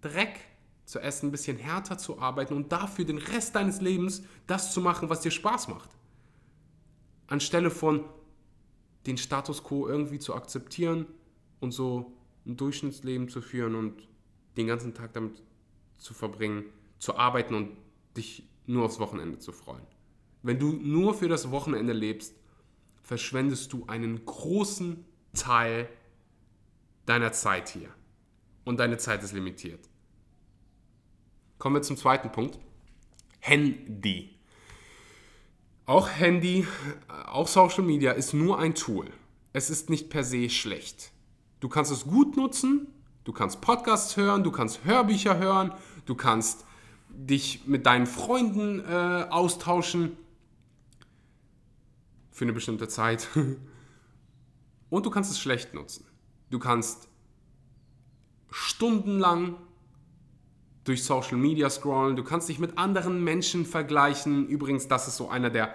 Dreck 0.01 0.41
zu 0.85 1.01
essen, 1.01 1.29
ein 1.29 1.33
bisschen 1.33 1.59
härter 1.59 1.99
zu 1.99 2.19
arbeiten 2.19 2.55
und 2.55 2.73
dafür 2.73 3.05
den 3.05 3.19
Rest 3.19 3.55
deines 3.55 3.83
Lebens 3.83 4.23
das 4.47 4.73
zu 4.73 4.81
machen, 4.81 5.11
was 5.11 5.21
dir 5.21 5.31
Spaß 5.31 5.69
macht. 5.69 5.91
Anstelle 7.27 7.71
von 7.71 8.05
den 9.07 9.19
Status 9.19 9.63
quo 9.63 9.87
irgendwie 9.87 10.19
zu 10.19 10.35
akzeptieren 10.35 11.07
und 11.61 11.73
so 11.73 12.13
ein 12.47 12.57
Durchschnittsleben 12.57 13.29
zu 13.29 13.43
führen 13.43 13.75
und 13.75 14.09
den 14.59 14.67
ganzen 14.67 14.93
Tag 14.93 15.13
damit 15.15 15.43
zu 15.97 16.13
verbringen, 16.13 16.65
zu 16.99 17.17
arbeiten 17.17 17.55
und 17.55 17.77
dich 18.17 18.49
nur 18.67 18.85
aufs 18.85 18.99
Wochenende 18.99 19.39
zu 19.39 19.53
freuen. 19.53 19.87
Wenn 20.43 20.59
du 20.59 20.73
nur 20.73 21.15
für 21.15 21.29
das 21.29 21.51
Wochenende 21.51 21.93
lebst, 21.93 22.35
verschwendest 23.03 23.73
du 23.73 23.87
einen 23.87 24.25
großen 24.25 25.05
Teil 25.33 25.89
deiner 27.07 27.33
Zeit 27.33 27.71
hier. 27.71 27.89
Und 28.65 28.81
deine 28.81 28.99
Zeit 28.99 29.23
ist 29.23 29.33
limitiert. 29.33 29.89
Kommen 31.59 31.77
wir 31.77 31.83
zum 31.83 31.97
zweiten 31.97 32.31
Punkt. 32.31 32.59
Handy. 33.41 34.37
Auch 35.87 36.09
Handy, 36.09 36.67
auch 37.27 37.49
Social 37.49 37.83
Media 37.83 38.13
ist 38.13 38.35
nur 38.35 38.59
ein 38.59 38.75
Tool. 38.75 39.11
Es 39.55 39.71
ist 39.71 39.89
nicht 39.89 40.11
per 40.11 40.23
se 40.23 40.51
schlecht. 40.51 41.13
Du 41.61 41.69
kannst 41.69 41.91
es 41.91 42.05
gut 42.05 42.37
nutzen 42.37 42.89
Du 43.29 43.35
kannst 43.35 43.61
Podcasts 43.61 44.17
hören, 44.17 44.43
du 44.43 44.51
kannst 44.51 44.87
Hörbücher 44.87 45.37
hören, 45.37 45.71
du 46.07 46.15
kannst 46.15 46.65
dich 47.11 47.67
mit 47.67 47.85
deinen 47.85 48.07
Freunden 48.07 48.81
äh, 48.81 49.27
austauschen 49.29 50.17
für 52.31 52.47
eine 52.47 52.55
bestimmte 52.55 52.89
Zeit. 52.89 53.29
Und 54.89 55.05
du 55.05 55.11
kannst 55.11 55.31
es 55.31 55.39
schlecht 55.39 55.75
nutzen. 55.75 56.07
Du 56.49 56.59
kannst 56.59 57.07
stundenlang 58.51 59.57
durch 60.85 61.05
Social 61.05 61.37
Media 61.37 61.69
scrollen, 61.69 62.17
du 62.17 62.25
kannst 62.25 62.49
dich 62.49 62.59
mit 62.59 62.79
anderen 62.79 63.23
Menschen 63.23 63.67
vergleichen. 63.67 64.49
Übrigens, 64.49 64.89
das 64.89 65.07
ist 65.07 65.19
so 65.19 65.29
einer 65.29 65.51
der 65.51 65.75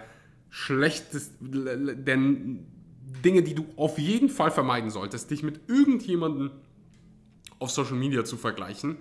schlechtesten 0.50 2.66
Dinge, 3.24 3.44
die 3.44 3.54
du 3.54 3.68
auf 3.76 4.00
jeden 4.00 4.30
Fall 4.30 4.50
vermeiden 4.50 4.90
solltest, 4.90 5.30
dich 5.30 5.44
mit 5.44 5.70
irgendjemandem 5.70 6.50
auf 7.64 7.72
Social 7.72 7.96
Media 7.96 8.26
zu 8.26 8.36
vergleichen. 8.38 8.98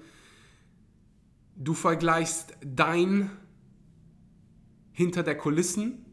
Du 1.56 1.74
vergleichst 1.74 2.54
dein 2.64 3.30
hinter 4.92 5.22
der 5.22 5.36
Kulissen, 5.36 6.06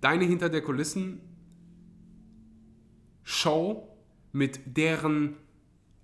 deine 0.00 0.24
hinter 0.24 0.48
der 0.48 0.62
Kulissen 0.62 1.20
Show 3.22 3.96
mit 4.32 4.60
deren 4.76 5.36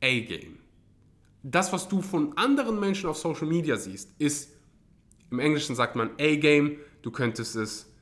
A-Game. 0.00 0.58
Das, 1.42 1.72
was 1.72 1.88
du 1.88 2.00
von 2.00 2.36
anderen 2.36 2.78
Menschen 2.78 3.10
auf 3.10 3.18
Social 3.18 3.48
Media 3.48 3.76
siehst, 3.76 4.12
ist, 4.18 4.52
im 5.30 5.40
Englischen 5.40 5.74
sagt 5.74 5.96
man 5.96 6.10
A-Game, 6.20 6.76
du 7.02 7.10
könntest 7.10 7.56
es 7.56 7.92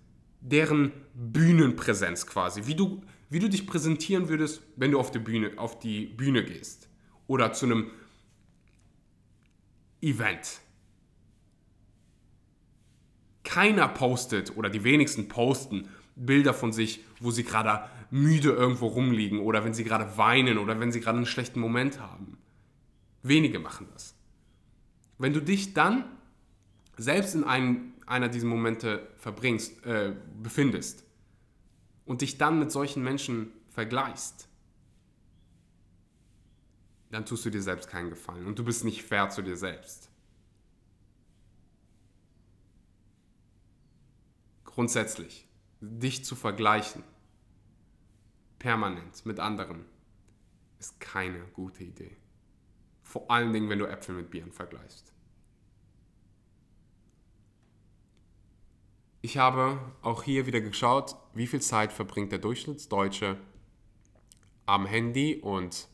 deren 0.41 0.93
Bühnenpräsenz 1.15 2.27
quasi, 2.27 2.67
wie 2.67 2.75
du 2.75 3.01
wie 3.29 3.39
du 3.39 3.49
dich 3.49 3.67
präsentieren 3.67 4.29
würdest, 4.29 4.63
wenn 4.77 4.93
du 4.93 5.01
auf 5.01 5.11
die 5.11 5.19
Bühne, 5.19 5.53
auf 5.57 5.79
die 5.79 6.07
Bühne 6.07 6.45
gehst. 6.45 6.89
Oder 7.27 7.53
zu 7.53 7.67
einem 7.67 7.91
Event. 10.01 10.61
Keiner 13.43 13.89
postet 13.89 14.57
oder 14.57 14.71
die 14.71 14.85
wenigsten 14.85 15.29
posten 15.29 15.89
Bilder 16.15 16.55
von 16.55 16.73
sich, 16.73 17.01
wo 17.21 17.31
sie 17.31 17.45
gerade 17.45 17.89
müde 18.11 18.51
irgendwo 18.51 18.87
rumliegen 18.87 19.41
oder 19.41 19.65
wenn 19.65 19.75
sie 19.75 19.85
gerade 19.85 20.17
weinen 20.17 20.59
oder 20.59 20.79
wenn 20.81 20.93
sie 20.93 21.01
gerade 21.01 21.19
einen 21.19 21.27
schlechten 21.27 21.61
Moment 21.61 22.01
haben. 22.01 22.39
Wenige 23.23 23.59
machen 23.59 23.89
das. 23.93 24.15
Wenn 25.19 25.33
du 25.33 25.41
dich 25.41 25.75
dann 25.75 26.05
selbst 26.97 27.35
in 27.35 27.45
einem, 27.45 27.95
einer 28.07 28.29
dieser 28.29 28.47
Momente 28.47 29.09
verbringst, 29.17 29.85
äh, 29.85 30.15
befindest 30.43 31.06
und 32.07 32.23
dich 32.23 32.39
dann 32.39 32.59
mit 32.59 32.73
solchen 32.73 33.03
Menschen 33.03 33.53
vergleichst, 33.69 34.49
dann 37.11 37.27
tust 37.27 37.45
du 37.45 37.51
dir 37.51 37.63
selbst 37.63 37.89
keinen 37.89 38.11
Gefallen 38.11 38.47
und 38.47 38.59
du 38.59 38.65
bist 38.65 38.85
nicht 38.85 39.03
fair 39.03 39.29
zu 39.29 39.43
dir 39.43 39.57
selbst. 39.57 40.11
Grundsätzlich, 44.65 45.49
dich 45.81 46.25
zu 46.25 46.37
vergleichen, 46.37 47.03
permanent 48.59 49.25
mit 49.27 49.41
anderen, 49.41 49.85
ist 50.79 51.01
keine 51.01 51.41
gute 51.49 51.85
Idee. 51.85 52.17
Vor 53.03 53.31
allen 53.31 53.53
Dingen, 53.53 53.69
wenn 53.69 53.79
du 53.79 53.87
Äpfel 53.87 54.15
mit 54.15 54.31
Bieren 54.31 54.53
vergleichst. 54.53 55.16
Ich 59.27 59.39
habe 59.39 59.81
auch 60.03 60.23
hier 60.23 60.47
wieder 60.47 60.61
geschaut, 60.61 61.17
wie 61.35 61.49
viel 61.49 61.61
Zeit 61.61 61.93
verbringt 61.93 62.31
der 62.31 62.39
Durchschnittsdeutsche 62.39 63.37
am 64.67 64.87
Handy 64.87 65.41
und 65.43 65.89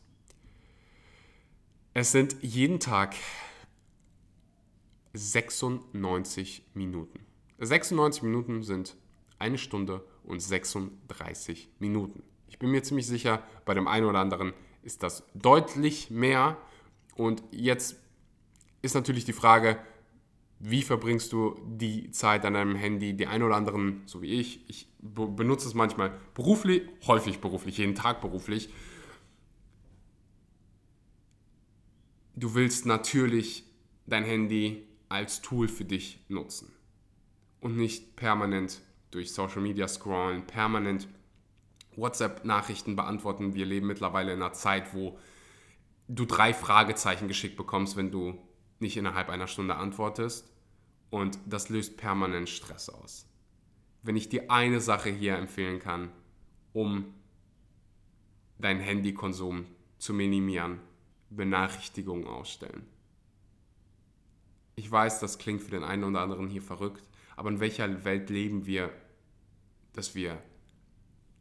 es 1.95 2.11
sind 2.11 2.35
jeden 2.41 2.79
Tag 2.79 3.15
96 5.13 6.63
Minuten. 6.75 7.25
96 7.57 8.21
Minuten 8.21 8.61
sind 8.61 8.95
eine 9.39 9.57
Stunde 9.57 10.05
und 10.23 10.39
36 10.39 11.69
Minuten. 11.79 12.21
Ich 12.47 12.59
bin 12.59 12.69
mir 12.69 12.83
ziemlich 12.83 13.07
sicher, 13.07 13.41
bei 13.65 13.73
dem 13.73 13.87
einen 13.87 14.05
oder 14.05 14.19
anderen 14.19 14.53
ist 14.83 15.01
das 15.01 15.23
deutlich 15.33 16.11
mehr. 16.11 16.55
Und 17.15 17.41
jetzt 17.49 17.99
ist 18.83 18.93
natürlich 18.93 19.25
die 19.25 19.33
Frage, 19.33 19.79
wie 20.65 20.81
verbringst 20.81 21.33
du 21.33 21.59
die 21.65 22.11
Zeit 22.11 22.45
an 22.45 22.53
deinem 22.53 22.75
Handy? 22.75 23.13
Die 23.13 23.27
einen 23.27 23.43
oder 23.43 23.55
anderen, 23.55 24.01
so 24.05 24.21
wie 24.21 24.39
ich, 24.39 24.67
ich 24.69 24.87
benutze 24.99 25.67
es 25.67 25.73
manchmal 25.73 26.17
beruflich, 26.33 26.83
häufig 27.05 27.39
beruflich, 27.39 27.77
jeden 27.77 27.95
Tag 27.95 28.21
beruflich. 28.21 28.69
du 32.35 32.55
willst 32.55 32.85
natürlich 32.85 33.63
dein 34.05 34.23
Handy 34.23 34.87
als 35.09 35.41
Tool 35.41 35.67
für 35.67 35.85
dich 35.85 36.23
nutzen 36.27 36.73
und 37.59 37.77
nicht 37.77 38.15
permanent 38.15 38.81
durch 39.11 39.31
Social 39.31 39.61
Media 39.61 39.87
scrollen, 39.87 40.45
permanent 40.47 41.07
WhatsApp-Nachrichten 41.95 42.95
beantworten. 42.95 43.53
Wir 43.53 43.65
leben 43.65 43.87
mittlerweile 43.87 44.33
in 44.33 44.41
einer 44.41 44.53
Zeit, 44.53 44.93
wo 44.95 45.19
du 46.07 46.25
drei 46.25 46.53
Fragezeichen 46.53 47.27
geschickt 47.27 47.55
bekommst, 47.55 47.95
wenn 47.95 48.11
du 48.11 48.39
nicht 48.79 48.97
innerhalb 48.97 49.29
einer 49.29 49.47
Stunde 49.47 49.75
antwortest. 49.75 50.51
Und 51.13 51.37
das 51.45 51.69
löst 51.69 51.95
permanent 51.95 52.49
Stress 52.49 52.89
aus. 52.89 53.27
Wenn 54.01 54.15
ich 54.15 54.29
dir 54.29 54.49
eine 54.49 54.81
Sache 54.81 55.11
hier 55.11 55.35
empfehlen 55.37 55.77
kann, 55.77 56.09
um 56.73 57.13
deinen 58.57 58.79
Handykonsum 58.79 59.67
zu 59.99 60.11
minimieren, 60.11 60.79
Benachrichtigungen 61.29 62.25
ausstellen. 62.25 62.87
Ich 64.75 64.89
weiß, 64.89 65.19
das 65.19 65.37
klingt 65.37 65.61
für 65.61 65.69
den 65.69 65.83
einen 65.83 66.03
oder 66.03 66.21
anderen 66.21 66.47
hier 66.47 66.63
verrückt, 66.63 67.07
aber 67.35 67.51
in 67.51 67.59
welcher 67.59 68.03
Welt 68.05 68.31
leben 68.31 68.65
wir, 68.65 68.91
dass 69.93 70.15
wir 70.15 70.41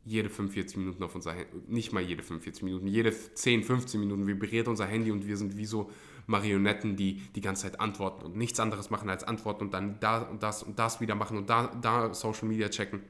jede 0.04 0.28
45 0.28 0.76
Minuten 0.76 1.02
auf 1.02 1.14
unser 1.14 1.32
Handy, 1.32 1.62
nicht 1.66 1.94
mal 1.94 2.02
jede 2.02 2.22
45 2.22 2.62
Minuten, 2.62 2.88
jede 2.88 3.10
10, 3.10 3.62
15 3.64 3.98
Minuten 3.98 4.26
vibriert 4.26 4.68
unser 4.68 4.84
Handy 4.84 5.10
und 5.10 5.26
wir 5.26 5.38
sind 5.38 5.56
wie 5.56 5.64
so 5.64 5.90
Marionetten, 6.26 6.96
die 6.96 7.16
die 7.34 7.40
ganze 7.40 7.62
Zeit 7.62 7.80
antworten 7.80 8.24
und 8.24 8.36
nichts 8.36 8.60
anderes 8.60 8.90
machen 8.90 9.10
als 9.10 9.24
antworten 9.24 9.64
und 9.64 9.74
dann 9.74 10.00
da 10.00 10.22
und 10.22 10.42
das 10.42 10.62
und 10.62 10.78
das 10.78 11.00
wieder 11.00 11.14
machen 11.14 11.36
und 11.36 11.50
da, 11.50 11.66
da 11.80 12.14
Social 12.14 12.48
Media 12.48 12.68
checken. 12.68 13.02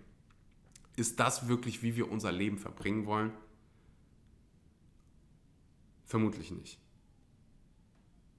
Ist 0.97 1.21
das 1.21 1.49
wirklich, 1.49 1.83
wie 1.83 1.97
wir 1.97 2.11
unser 2.11 2.33
Leben 2.33 2.59
verbringen 2.59 3.07
wollen? 3.07 3.33
Vermutlich 6.05 6.51
nicht. 6.51 6.79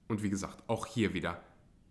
Und 0.08 0.22
wie 0.22 0.30
gesagt, 0.30 0.70
auch 0.70 0.86
hier 0.86 1.14
wieder, 1.14 1.42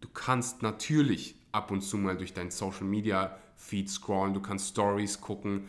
du 0.00 0.08
kannst 0.08 0.62
natürlich 0.62 1.34
ab 1.50 1.70
und 1.70 1.80
zu 1.80 1.96
mal 1.96 2.16
durch 2.16 2.32
dein 2.32 2.50
Social 2.50 2.84
Media 2.84 3.38
Feed 3.56 3.90
scrollen, 3.90 4.34
du 4.34 4.40
kannst 4.40 4.70
Stories 4.70 5.20
gucken. 5.20 5.68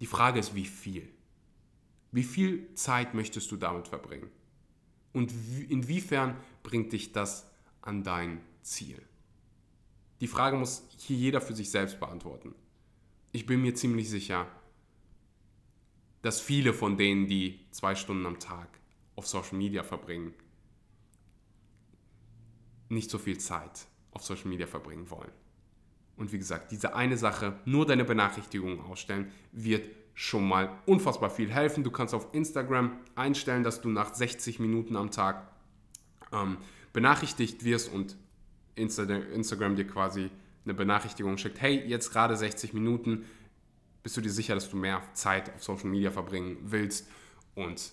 Die 0.00 0.06
Frage 0.06 0.38
ist, 0.38 0.54
wie 0.54 0.66
viel? 0.66 1.08
Wie 2.12 2.22
viel 2.24 2.74
Zeit 2.74 3.14
möchtest 3.14 3.50
du 3.50 3.56
damit 3.56 3.88
verbringen? 3.88 4.30
Und 5.12 5.32
inwiefern 5.68 6.36
bringt 6.62 6.92
dich 6.92 7.12
das 7.12 7.46
an 7.82 8.04
dein 8.04 8.40
Ziel? 8.62 9.00
Die 10.20 10.28
Frage 10.28 10.56
muss 10.56 10.84
hier 10.98 11.16
jeder 11.16 11.40
für 11.40 11.54
sich 11.54 11.70
selbst 11.70 11.98
beantworten. 11.98 12.54
Ich 13.32 13.46
bin 13.46 13.62
mir 13.62 13.74
ziemlich 13.74 14.10
sicher, 14.10 14.46
dass 16.22 16.40
viele 16.40 16.74
von 16.74 16.96
denen, 16.96 17.26
die 17.26 17.60
zwei 17.70 17.94
Stunden 17.94 18.26
am 18.26 18.38
Tag 18.38 18.68
auf 19.16 19.26
Social 19.26 19.56
Media 19.56 19.82
verbringen, 19.82 20.34
nicht 22.88 23.10
so 23.10 23.18
viel 23.18 23.38
Zeit 23.38 23.86
auf 24.10 24.24
Social 24.24 24.48
Media 24.48 24.66
verbringen 24.66 25.08
wollen. 25.10 25.30
Und 26.16 26.32
wie 26.32 26.38
gesagt, 26.38 26.70
diese 26.70 26.94
eine 26.94 27.16
Sache, 27.16 27.58
nur 27.64 27.86
deine 27.86 28.04
Benachrichtigungen 28.04 28.80
ausstellen, 28.80 29.32
wird 29.52 29.88
schon 30.20 30.46
mal 30.46 30.68
unfassbar 30.84 31.30
viel 31.30 31.50
helfen. 31.50 31.82
Du 31.82 31.90
kannst 31.90 32.12
auf 32.12 32.34
Instagram 32.34 32.98
einstellen, 33.14 33.64
dass 33.64 33.80
du 33.80 33.88
nach 33.88 34.14
60 34.14 34.58
Minuten 34.58 34.94
am 34.96 35.10
Tag 35.10 35.50
ähm, 36.30 36.58
benachrichtigt 36.92 37.64
wirst 37.64 37.90
und 37.90 38.18
Insta 38.74 39.04
Instagram 39.04 39.76
dir 39.76 39.86
quasi 39.86 40.30
eine 40.66 40.74
Benachrichtigung 40.74 41.38
schickt. 41.38 41.62
Hey, 41.62 41.86
jetzt 41.86 42.12
gerade 42.12 42.36
60 42.36 42.74
Minuten, 42.74 43.24
bist 44.02 44.14
du 44.14 44.20
dir 44.20 44.30
sicher, 44.30 44.54
dass 44.54 44.68
du 44.68 44.76
mehr 44.76 45.02
Zeit 45.14 45.54
auf 45.54 45.64
Social 45.64 45.86
Media 45.88 46.10
verbringen 46.10 46.58
willst 46.64 47.08
und 47.54 47.90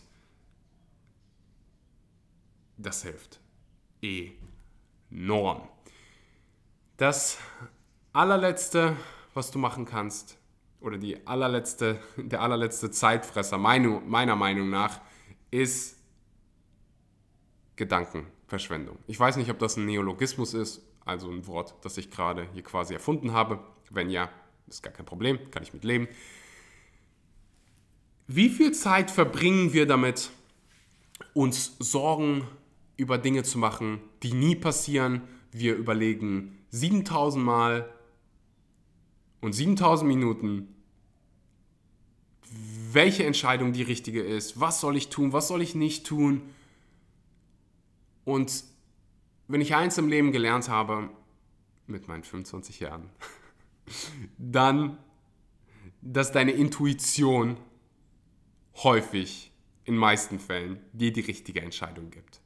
das 2.75 3.03
hilft 3.03 3.39
enorm. 4.01 5.69
Das 6.97 7.37
allerletzte, 8.11 8.97
was 9.33 9.49
du 9.49 9.59
machen 9.59 9.85
kannst, 9.85 10.37
oder 10.81 10.97
die 10.97 11.25
allerletzte, 11.27 11.99
der 12.17 12.41
allerletzte 12.41 12.91
Zeitfresser 12.91 13.57
meine, 13.57 14.01
meiner 14.05 14.35
Meinung 14.35 14.69
nach, 14.69 15.01
ist 15.51 15.97
Gedankenverschwendung. 17.75 18.97
Ich 19.07 19.19
weiß 19.19 19.37
nicht, 19.37 19.49
ob 19.49 19.59
das 19.59 19.77
ein 19.77 19.85
Neologismus 19.85 20.53
ist, 20.53 20.81
also 21.05 21.29
ein 21.29 21.47
Wort, 21.47 21.75
das 21.83 21.97
ich 21.97 22.11
gerade 22.11 22.47
hier 22.53 22.63
quasi 22.63 22.93
erfunden 22.93 23.31
habe. 23.31 23.59
Wenn 23.89 24.09
ja, 24.09 24.29
ist 24.67 24.83
gar 24.83 24.91
kein 24.91 25.05
Problem, 25.05 25.39
kann 25.51 25.63
ich 25.63 25.73
mit 25.73 25.83
leben. 25.83 26.07
Wie 28.27 28.49
viel 28.49 28.73
Zeit 28.73 29.09
verbringen 29.09 29.71
wir 29.71 29.85
damit, 29.85 30.31
uns 31.33 31.77
Sorgen 31.79 32.45
über 32.97 33.17
Dinge 33.17 33.43
zu 33.43 33.57
machen, 33.57 34.01
die 34.21 34.33
nie 34.33 34.55
passieren? 34.55 35.21
Wir 35.51 35.75
überlegen 35.75 36.57
7000 36.71 37.43
Mal 37.43 37.89
und 39.41 39.53
7000 39.53 40.07
Minuten, 40.07 40.73
welche 42.91 43.25
Entscheidung 43.25 43.73
die 43.73 43.83
richtige 43.83 44.21
ist, 44.21 44.59
was 44.59 44.79
soll 44.81 44.95
ich 44.95 45.09
tun, 45.09 45.33
was 45.33 45.47
soll 45.47 45.61
ich 45.61 45.75
nicht 45.75 46.05
tun. 46.05 46.41
Und 48.25 48.63
wenn 49.47 49.61
ich 49.61 49.75
eins 49.75 49.97
im 49.97 50.07
Leben 50.07 50.31
gelernt 50.31 50.69
habe, 50.69 51.09
mit 51.87 52.07
meinen 52.07 52.23
25 52.23 52.79
Jahren, 52.79 53.09
dann, 54.37 54.97
dass 56.01 56.31
deine 56.31 56.51
Intuition 56.51 57.57
häufig, 58.75 59.51
in 59.85 59.95
meisten 59.95 60.37
Fällen, 60.37 60.81
dir 60.91 61.13
die 61.13 61.21
richtige 61.21 61.61
Entscheidung 61.61 62.11
gibt. 62.11 62.41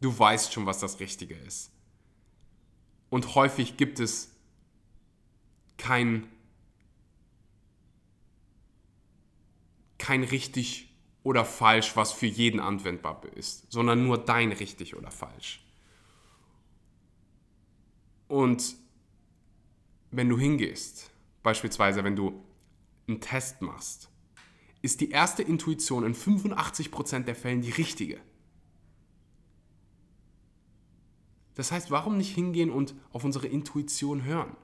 Du 0.00 0.18
weißt 0.18 0.54
schon, 0.54 0.64
was 0.64 0.78
das 0.78 1.00
Richtige 1.00 1.34
ist. 1.34 1.70
Und 3.10 3.34
häufig 3.34 3.76
gibt 3.76 4.00
es 4.00 4.34
kein, 5.78 6.28
kein 9.96 10.24
richtig 10.24 10.94
oder 11.22 11.44
falsch, 11.44 11.96
was 11.96 12.12
für 12.12 12.26
jeden 12.26 12.60
anwendbar 12.60 13.22
ist, 13.34 13.70
sondern 13.72 14.04
nur 14.04 14.18
dein 14.18 14.52
richtig 14.52 14.96
oder 14.96 15.10
falsch. 15.10 15.64
Und 18.28 18.76
wenn 20.10 20.28
du 20.28 20.38
hingehst, 20.38 21.10
beispielsweise 21.42 22.04
wenn 22.04 22.16
du 22.16 22.44
einen 23.06 23.20
Test 23.20 23.62
machst, 23.62 24.10
ist 24.82 25.00
die 25.00 25.10
erste 25.10 25.42
Intuition 25.42 26.04
in 26.04 26.14
85% 26.14 27.24
der 27.24 27.34
Fällen 27.34 27.62
die 27.62 27.70
richtige. 27.70 28.20
Das 31.54 31.72
heißt, 31.72 31.90
warum 31.90 32.16
nicht 32.16 32.34
hingehen 32.34 32.70
und 32.70 32.94
auf 33.12 33.24
unsere 33.24 33.48
Intuition 33.48 34.22
hören? 34.22 34.56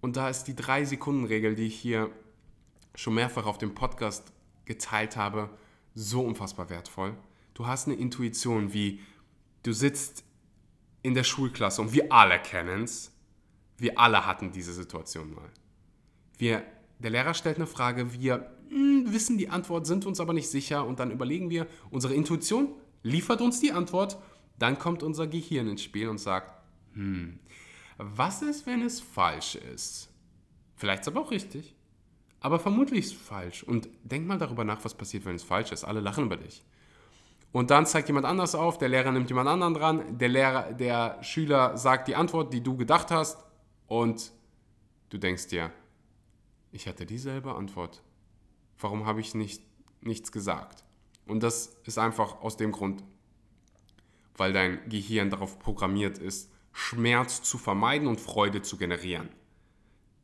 Und 0.00 0.16
da 0.16 0.28
ist 0.28 0.44
die 0.44 0.54
3-Sekunden-Regel, 0.54 1.54
die 1.54 1.66
ich 1.66 1.78
hier 1.78 2.10
schon 2.94 3.14
mehrfach 3.14 3.46
auf 3.46 3.58
dem 3.58 3.74
Podcast 3.74 4.32
geteilt 4.64 5.16
habe, 5.16 5.50
so 5.94 6.22
unfassbar 6.22 6.70
wertvoll. 6.70 7.14
Du 7.54 7.66
hast 7.66 7.86
eine 7.86 7.96
Intuition, 7.96 8.72
wie 8.72 9.00
du 9.62 9.72
sitzt 9.72 10.24
in 11.02 11.14
der 11.14 11.24
Schulklasse 11.24 11.82
und 11.82 11.92
wir 11.92 12.12
alle 12.12 12.38
kennen 12.38 12.84
es. 12.84 13.12
Wir 13.76 13.98
alle 13.98 14.26
hatten 14.26 14.52
diese 14.52 14.72
Situation 14.72 15.34
mal. 15.34 15.50
Wir, 16.36 16.62
der 16.98 17.10
Lehrer 17.10 17.34
stellt 17.34 17.56
eine 17.56 17.66
Frage, 17.66 18.12
wir 18.12 18.50
mh, 18.70 18.76
hm, 18.76 19.12
wissen 19.12 19.38
die 19.38 19.48
Antwort, 19.48 19.86
sind 19.86 20.06
uns 20.06 20.20
aber 20.20 20.32
nicht 20.32 20.48
sicher 20.48 20.86
und 20.86 21.00
dann 21.00 21.10
überlegen 21.10 21.50
wir, 21.50 21.66
unsere 21.90 22.14
Intuition 22.14 22.74
liefert 23.02 23.40
uns 23.40 23.60
die 23.60 23.72
Antwort, 23.72 24.18
dann 24.58 24.78
kommt 24.78 25.02
unser 25.02 25.26
Gehirn 25.26 25.68
ins 25.68 25.82
Spiel 25.82 26.08
und 26.08 26.18
sagt, 26.18 26.52
hm, 26.94 27.38
was 27.98 28.42
ist, 28.42 28.66
wenn 28.66 28.82
es 28.82 29.00
falsch 29.00 29.56
ist? 29.56 30.08
Vielleicht 30.76 31.02
ist 31.02 31.08
es 31.08 31.14
aber 31.14 31.26
auch 31.26 31.30
richtig. 31.30 31.74
Aber 32.40 32.60
vermutlich 32.60 33.06
ist 33.06 33.12
es 33.12 33.20
falsch. 33.20 33.64
Und 33.64 33.88
denk 34.04 34.26
mal 34.26 34.38
darüber 34.38 34.64
nach, 34.64 34.84
was 34.84 34.94
passiert, 34.94 35.24
wenn 35.24 35.34
es 35.34 35.42
falsch 35.42 35.72
ist. 35.72 35.84
Alle 35.84 36.00
lachen 36.00 36.24
über 36.24 36.36
dich. 36.36 36.64
Und 37.50 37.70
dann 37.70 37.86
zeigt 37.86 38.08
jemand 38.08 38.26
anders 38.26 38.54
auf, 38.54 38.78
der 38.78 38.88
Lehrer 38.88 39.10
nimmt 39.10 39.28
jemand 39.30 39.48
anderen 39.48 39.74
dran, 39.74 40.18
der 40.18 40.28
Lehrer, 40.28 40.72
der 40.72 41.22
Schüler 41.22 41.76
sagt 41.76 42.06
die 42.08 42.14
Antwort, 42.14 42.52
die 42.52 42.62
du 42.62 42.76
gedacht 42.76 43.10
hast, 43.10 43.38
und 43.86 44.32
du 45.08 45.18
denkst 45.18 45.48
dir, 45.48 45.72
ich 46.70 46.86
hatte 46.86 47.06
dieselbe 47.06 47.54
Antwort. 47.54 48.02
Warum 48.78 49.06
habe 49.06 49.20
ich 49.20 49.34
nicht, 49.34 49.62
nichts 50.02 50.30
gesagt? 50.30 50.84
Und 51.26 51.42
das 51.42 51.78
ist 51.84 51.98
einfach 51.98 52.42
aus 52.42 52.58
dem 52.58 52.70
Grund, 52.70 53.02
weil 54.36 54.52
dein 54.52 54.86
Gehirn 54.88 55.30
darauf 55.30 55.58
programmiert 55.58 56.18
ist, 56.18 56.52
Schmerz 56.72 57.42
zu 57.42 57.58
vermeiden 57.58 58.08
und 58.08 58.20
Freude 58.20 58.62
zu 58.62 58.76
generieren. 58.76 59.28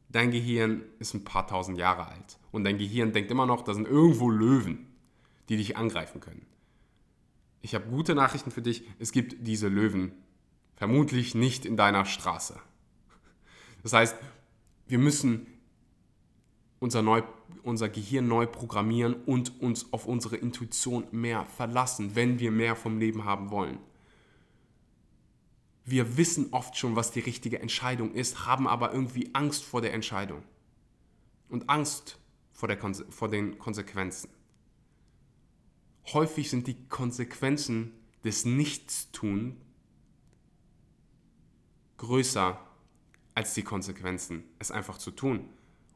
Dein 0.08 0.30
Gehirn 0.30 0.82
ist 0.98 1.14
ein 1.14 1.24
paar 1.24 1.46
tausend 1.46 1.78
Jahre 1.78 2.06
alt 2.06 2.38
und 2.52 2.64
dein 2.64 2.78
Gehirn 2.78 3.12
denkt 3.12 3.30
immer 3.30 3.46
noch, 3.46 3.62
da 3.62 3.74
sind 3.74 3.88
irgendwo 3.88 4.30
Löwen, 4.30 4.86
die 5.48 5.56
dich 5.56 5.76
angreifen 5.76 6.20
können. 6.20 6.46
Ich 7.62 7.74
habe 7.74 7.88
gute 7.88 8.14
Nachrichten 8.14 8.50
für 8.50 8.62
dich, 8.62 8.84
es 8.98 9.10
gibt 9.10 9.46
diese 9.46 9.68
Löwen 9.68 10.12
vermutlich 10.76 11.34
nicht 11.34 11.66
in 11.66 11.76
deiner 11.76 12.04
Straße. 12.04 12.60
Das 13.82 13.92
heißt, 13.92 14.16
wir 14.86 14.98
müssen 14.98 15.46
unser, 16.78 17.02
neu, 17.02 17.22
unser 17.62 17.88
Gehirn 17.88 18.28
neu 18.28 18.46
programmieren 18.46 19.14
und 19.14 19.60
uns 19.60 19.92
auf 19.92 20.06
unsere 20.06 20.36
Intuition 20.36 21.06
mehr 21.10 21.46
verlassen, 21.46 22.14
wenn 22.14 22.38
wir 22.38 22.50
mehr 22.50 22.76
vom 22.76 22.98
Leben 22.98 23.24
haben 23.24 23.50
wollen. 23.50 23.78
Wir 25.84 26.16
wissen 26.16 26.48
oft 26.52 26.76
schon, 26.76 26.96
was 26.96 27.10
die 27.10 27.20
richtige 27.20 27.60
Entscheidung 27.60 28.14
ist, 28.14 28.46
haben 28.46 28.66
aber 28.66 28.92
irgendwie 28.92 29.30
Angst 29.34 29.64
vor 29.64 29.82
der 29.82 29.92
Entscheidung 29.92 30.42
und 31.48 31.68
Angst 31.68 32.18
vor, 32.52 32.68
der, 32.68 32.78
vor 33.10 33.28
den 33.28 33.58
Konsequenzen. 33.58 34.30
Häufig 36.12 36.50
sind 36.50 36.66
die 36.66 36.88
Konsequenzen 36.88 37.92
des 38.24 38.44
Nichtstun 38.44 39.60
größer 41.98 42.58
als 43.34 43.54
die 43.54 43.62
Konsequenzen, 43.62 44.44
es 44.58 44.70
einfach 44.70 44.98
zu 44.98 45.10
tun. 45.10 45.48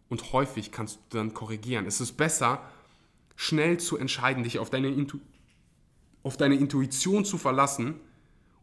Und 0.08 0.32
häufig 0.32 0.72
kannst 0.72 0.96
du 0.96 1.18
dann 1.18 1.34
korrigieren. 1.34 1.86
Es 1.86 2.00
ist 2.00 2.12
besser, 2.12 2.62
schnell 3.36 3.78
zu 3.78 3.96
entscheiden, 3.96 4.42
dich 4.42 4.58
auf 4.58 4.70
deine, 4.70 4.88
Intu 4.88 5.18
auf 6.22 6.36
deine 6.36 6.56
Intuition 6.56 7.24
zu 7.24 7.38
verlassen 7.38 8.00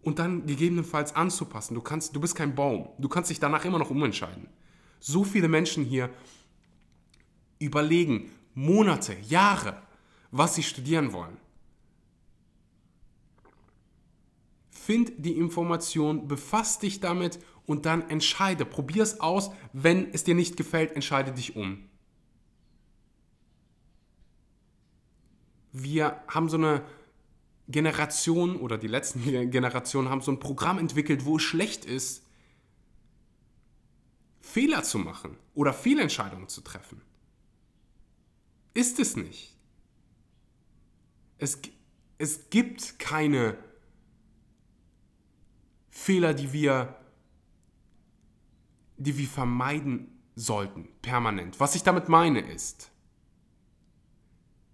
und 0.06 0.20
dann 0.20 0.46
gegebenenfalls 0.46 1.16
anzupassen. 1.16 1.74
Du, 1.74 1.82
kannst, 1.82 2.16
du 2.16 2.22
bist 2.22 2.36
kein 2.36 2.54
Baum. 2.54 2.90
Du 3.00 3.10
kannst 3.10 3.32
dich 3.32 3.40
danach 3.40 3.66
immer 3.66 3.80
noch 3.80 3.90
umentscheiden. 3.90 4.48
So 5.00 5.24
viele 5.24 5.48
Menschen 5.48 5.84
hier 5.84 6.12
überlegen 7.58 8.30
Monate, 8.54 9.16
Jahre, 9.28 9.82
was 10.30 10.54
sie 10.54 10.64
studieren 10.64 11.12
wollen. 11.12 11.38
Find 14.70 15.14
die 15.18 15.38
Information, 15.38 16.28
befass 16.28 16.78
dich 16.78 17.00
damit 17.00 17.40
und 17.66 17.88
dann 17.88 18.08
entscheide. 18.12 18.64
Probier 18.64 19.02
es 19.02 19.20
aus. 19.20 19.50
Wenn 19.74 20.14
es 20.14 20.24
dir 20.24 20.36
nicht 20.36 20.56
gefällt, 20.56 20.92
entscheide 20.92 21.32
dich 21.32 21.56
um. 21.56 21.90
Wir 25.72 26.22
haben 26.28 26.48
so 26.48 26.58
eine 26.58 26.84
Generationen 27.68 28.58
oder 28.58 28.78
die 28.78 28.88
letzten 28.88 29.24
Generationen 29.52 30.10
haben 30.10 30.22
so 30.22 30.32
ein 30.32 30.40
Programm 30.40 30.78
entwickelt, 30.78 31.26
wo 31.26 31.38
es 31.38 31.44
schlecht 31.44 31.86
ist, 31.86 32.24
Fehler 34.42 34.84
zu 34.84 35.00
machen 35.00 35.38
oder 35.54 35.74
Fehlentscheidungen 35.74 36.48
zu 36.48 36.62
treffen. 36.62 37.02
Ist 38.74 39.00
es 39.00 39.16
nicht. 39.16 39.56
Es, 41.38 41.60
es 42.18 42.50
gibt 42.50 43.00
keine 43.00 43.58
Fehler, 45.90 46.34
die 46.34 46.54
wir, 46.54 46.96
die 48.98 49.18
wir 49.18 49.28
vermeiden 49.28 50.22
sollten, 50.36 50.88
permanent. 51.02 51.60
Was 51.60 51.76
ich 51.76 51.84
damit 51.84 52.10
meine 52.10 52.40
ist, 52.40 52.92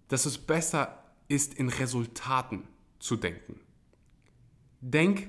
dass 0.08 0.26
es 0.26 0.36
besser 0.36 1.02
ist, 1.28 1.54
in 1.54 1.68
Resultaten 1.68 2.68
zu 3.02 3.16
denken. 3.16 3.58
Denk, 4.80 5.28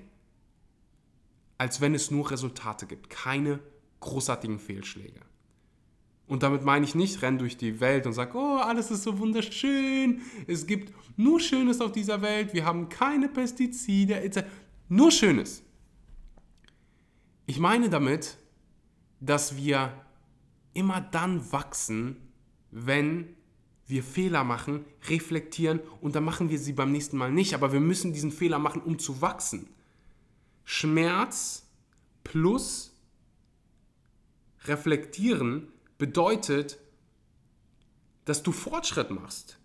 als 1.57 1.81
wenn 1.81 1.95
es 1.95 2.11
nur 2.11 2.29
Resultate 2.29 2.85
gibt, 2.85 3.09
keine 3.09 3.59
großartigen 3.99 4.59
Fehlschläge. 4.59 5.21
Und 6.27 6.43
damit 6.43 6.63
meine 6.63 6.85
ich 6.85 6.95
nicht, 6.95 7.21
renn 7.21 7.37
durch 7.37 7.57
die 7.57 7.79
Welt 7.79 8.05
und 8.05 8.13
sag, 8.13 8.35
oh, 8.35 8.57
alles 8.57 8.91
ist 8.91 9.03
so 9.03 9.17
wunderschön, 9.17 10.21
es 10.47 10.67
gibt 10.67 10.93
nur 11.17 11.39
Schönes 11.39 11.81
auf 11.81 11.91
dieser 11.91 12.21
Welt, 12.21 12.53
wir 12.53 12.63
haben 12.63 12.89
keine 12.89 13.27
Pestizide, 13.27 14.21
etc. 14.21 14.47
Nur 14.87 15.11
Schönes. 15.11 15.63
Ich 17.45 17.59
meine 17.59 17.89
damit, 17.89 18.37
dass 19.19 19.57
wir 19.57 20.05
immer 20.73 21.01
dann 21.01 21.51
wachsen, 21.51 22.17
wenn 22.71 23.35
wir 23.93 24.03
Fehler 24.03 24.43
machen, 24.43 24.85
reflektieren 25.07 25.79
und 26.01 26.15
dann 26.15 26.23
machen 26.23 26.49
wir 26.49 26.57
sie 26.57 26.73
beim 26.73 26.91
nächsten 26.91 27.15
Mal 27.15 27.31
nicht. 27.31 27.53
Aber 27.53 27.71
wir 27.71 27.79
müssen 27.79 28.11
diesen 28.11 28.31
Fehler 28.31 28.57
machen, 28.57 28.81
um 28.81 28.97
zu 28.97 29.21
wachsen. 29.21 29.69
Schmerz 30.63 31.69
plus 32.23 32.97
reflektieren 34.65 35.71
bedeutet, 35.99 36.79
dass 38.25 38.41
du 38.41 38.51
Fortschritt 38.51 39.11
machst. 39.11 39.59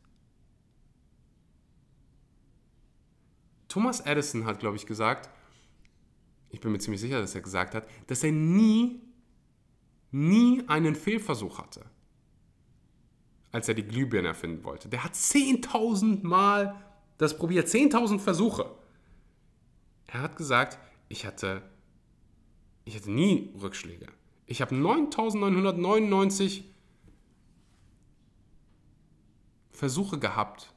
Thomas 3.68 4.00
Edison 4.00 4.44
hat, 4.44 4.60
glaube 4.60 4.76
ich, 4.76 4.84
gesagt, 4.84 5.30
ich 6.50 6.60
bin 6.60 6.72
mir 6.72 6.80
ziemlich 6.80 7.00
sicher, 7.00 7.20
dass 7.20 7.34
er 7.34 7.40
gesagt 7.40 7.74
hat, 7.74 7.88
dass 8.08 8.22
er 8.22 8.32
nie, 8.32 9.00
nie 10.10 10.68
einen 10.68 10.94
Fehlversuch 10.94 11.58
hatte 11.58 11.86
als 13.52 13.68
er 13.68 13.74
die 13.74 13.84
Glühbirne 13.84 14.28
erfinden 14.28 14.64
wollte. 14.64 14.88
Der 14.88 15.04
hat 15.04 15.14
10.000 15.14 16.26
Mal 16.26 16.74
das 17.18 17.36
probiert, 17.36 17.68
10.000 17.68 18.18
Versuche. 18.20 18.70
Er 20.06 20.22
hat 20.22 20.36
gesagt, 20.36 20.78
ich 21.08 21.26
hatte, 21.26 21.62
ich 22.84 22.96
hatte 22.96 23.10
nie 23.10 23.52
Rückschläge. 23.60 24.06
Ich 24.46 24.60
habe 24.62 24.74
9.999 24.74 26.62
Versuche 29.72 30.18
gehabt, 30.18 30.72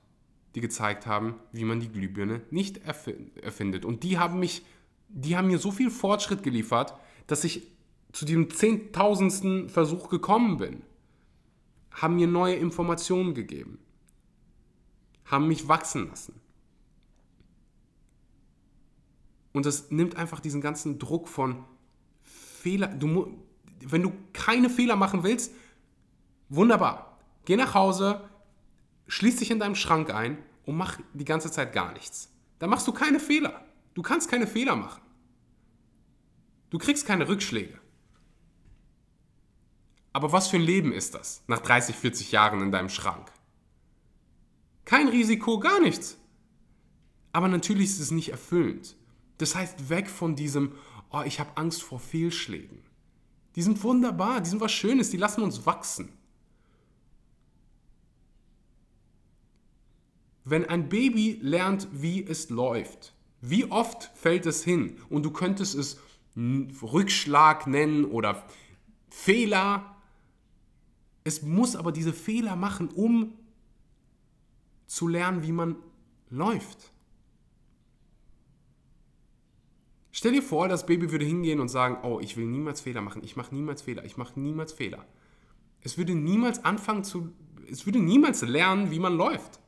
die 0.56 0.62
gezeigt 0.62 1.06
haben, 1.06 1.36
wie 1.52 1.64
man 1.64 1.80
die 1.80 1.90
Glühbirne 1.90 2.42
nicht 2.50 2.82
erfindet. 2.86 3.86
Und 3.86 4.04
die 4.04 4.20
haben 4.20 4.40
mich, 4.40 4.64
die 5.08 5.38
haben 5.38 5.48
mir 5.48 5.60
so 5.60 5.72
viel 5.72 5.90
Fortschritt 5.90 6.44
geliefert, 6.44 6.96
dass 7.28 7.44
ich 7.44 7.68
zu 8.12 8.26
diesem 8.26 8.50
zehntausendsten 8.50 9.70
Versuch 9.70 10.10
gekommen 10.10 10.58
bin 10.58 10.84
haben 11.92 12.16
mir 12.16 12.28
neue 12.28 12.56
Informationen 12.56 13.34
gegeben, 13.34 13.80
haben 15.26 15.48
mich 15.48 15.68
wachsen 15.68 16.08
lassen. 16.08 16.40
Und 19.54 19.66
das 19.66 19.92
nimmt 19.92 20.16
einfach 20.16 20.40
diesen 20.40 20.62
ganzen 20.62 20.98
Druck 20.98 21.28
von 21.28 21.66
Fehler. 22.24 22.88
Du, 22.88 23.44
wenn 23.82 24.04
du 24.04 24.14
keine 24.34 24.70
Fehler 24.70 24.96
machen 24.96 25.24
willst, 25.24 25.54
wunderbar. 26.50 27.18
Geh 27.46 27.58
nach 27.58 27.74
Hause, 27.74 28.30
schließ 29.08 29.38
dich 29.38 29.52
in 29.52 29.60
deinem 29.60 29.76
Schrank 29.76 30.14
ein 30.14 30.38
und 30.66 30.78
mach 30.78 31.00
die 31.14 31.26
ganze 31.26 31.52
Zeit 31.52 31.74
gar 31.74 31.92
nichts. 31.92 32.32
Dann 32.60 32.70
machst 32.70 32.88
du 32.88 32.94
keine 32.94 33.20
Fehler. 33.20 33.66
Du 33.94 34.02
kannst 34.02 34.30
keine 34.30 34.48
Fehler 34.48 34.76
machen. 34.76 35.02
Du 36.70 36.78
kriegst 36.78 37.06
keine 37.06 37.28
Rückschläge. 37.28 37.81
Aber 40.14 40.32
was 40.32 40.50
für 40.50 40.58
ein 40.58 40.64
Leben 40.64 40.92
ist 40.92 41.16
das 41.16 41.44
nach 41.48 41.60
30, 41.60 41.96
40 41.96 42.32
Jahren 42.32 42.62
in 42.62 42.72
deinem 42.72 42.90
Schrank? 42.90 43.32
Kein 44.86 45.08
Risiko, 45.08 45.60
gar 45.60 45.80
nichts. 45.80 46.18
Aber 47.32 47.48
natürlich 47.48 47.86
ist 47.86 48.00
es 48.00 48.12
nicht 48.12 48.30
erfüllend. 48.30 48.98
Das 49.38 49.56
heißt, 49.56 49.90
weg 49.90 50.10
von 50.10 50.36
diesem, 50.36 50.74
oh, 51.12 51.22
ich 51.26 51.40
habe 51.40 51.56
Angst 51.56 51.82
vor 51.82 52.00
Fehlschlägen. 52.00 52.84
Die 53.56 53.62
sind 53.62 53.84
wunderbar, 53.84 54.42
die 54.42 54.50
sind 54.50 54.62
was 54.62 54.72
Schönes, 54.72 55.10
die 55.10 55.18
lassen 55.18 55.42
uns 55.42 55.66
wachsen. 55.66 56.10
Wenn 60.44 60.66
ein 60.66 60.90
Baby 60.90 61.40
lernt, 61.42 61.88
wie 61.92 62.26
es 62.26 62.50
läuft, 62.50 63.14
wie 63.42 63.66
oft 63.72 64.12
fällt 64.16 64.46
es 64.46 64.64
hin 64.64 64.98
und 65.10 65.24
du 65.24 65.32
könntest 65.32 65.76
es 65.76 66.00
Rückschlag 66.36 67.68
nennen 67.68 68.06
oder 68.06 68.46
Fehler. 69.10 69.91
Es 71.24 71.42
muss 71.42 71.76
aber 71.76 71.92
diese 71.92 72.14
Fehler 72.14 72.56
machen, 72.56 72.90
um 72.90 73.34
zu 74.88 75.08
lernen, 75.08 75.44
wie 75.44 75.52
man 75.52 75.76
läuft. 76.30 76.92
Stell 80.12 80.34
dir 80.34 80.44
vor, 80.44 80.68
das 80.68 80.86
Baby 80.86 81.12
würde 81.12 81.26
hingehen 81.26 81.60
und 81.60 81.70
sagen, 81.70 81.98
oh, 82.04 82.20
ich 82.20 82.38
will 82.38 82.46
niemals 82.46 82.82
Fehler 82.82 83.02
machen, 83.02 83.24
ich 83.24 83.36
mache 83.36 83.56
niemals 83.56 83.82
Fehler, 83.82 84.04
ich 84.04 84.18
mache 84.18 84.40
niemals 84.40 84.74
Fehler. 84.74 85.06
Es 85.82 85.98
würde 85.98 86.14
niemals 86.14 86.64
anfangen 86.66 87.04
zu, 87.04 87.34
es 87.70 87.86
würde 87.86 88.00
niemals 88.00 88.42
lernen, 88.42 88.92
wie 88.92 89.00
man 89.00 89.16
läuft. 89.16 89.60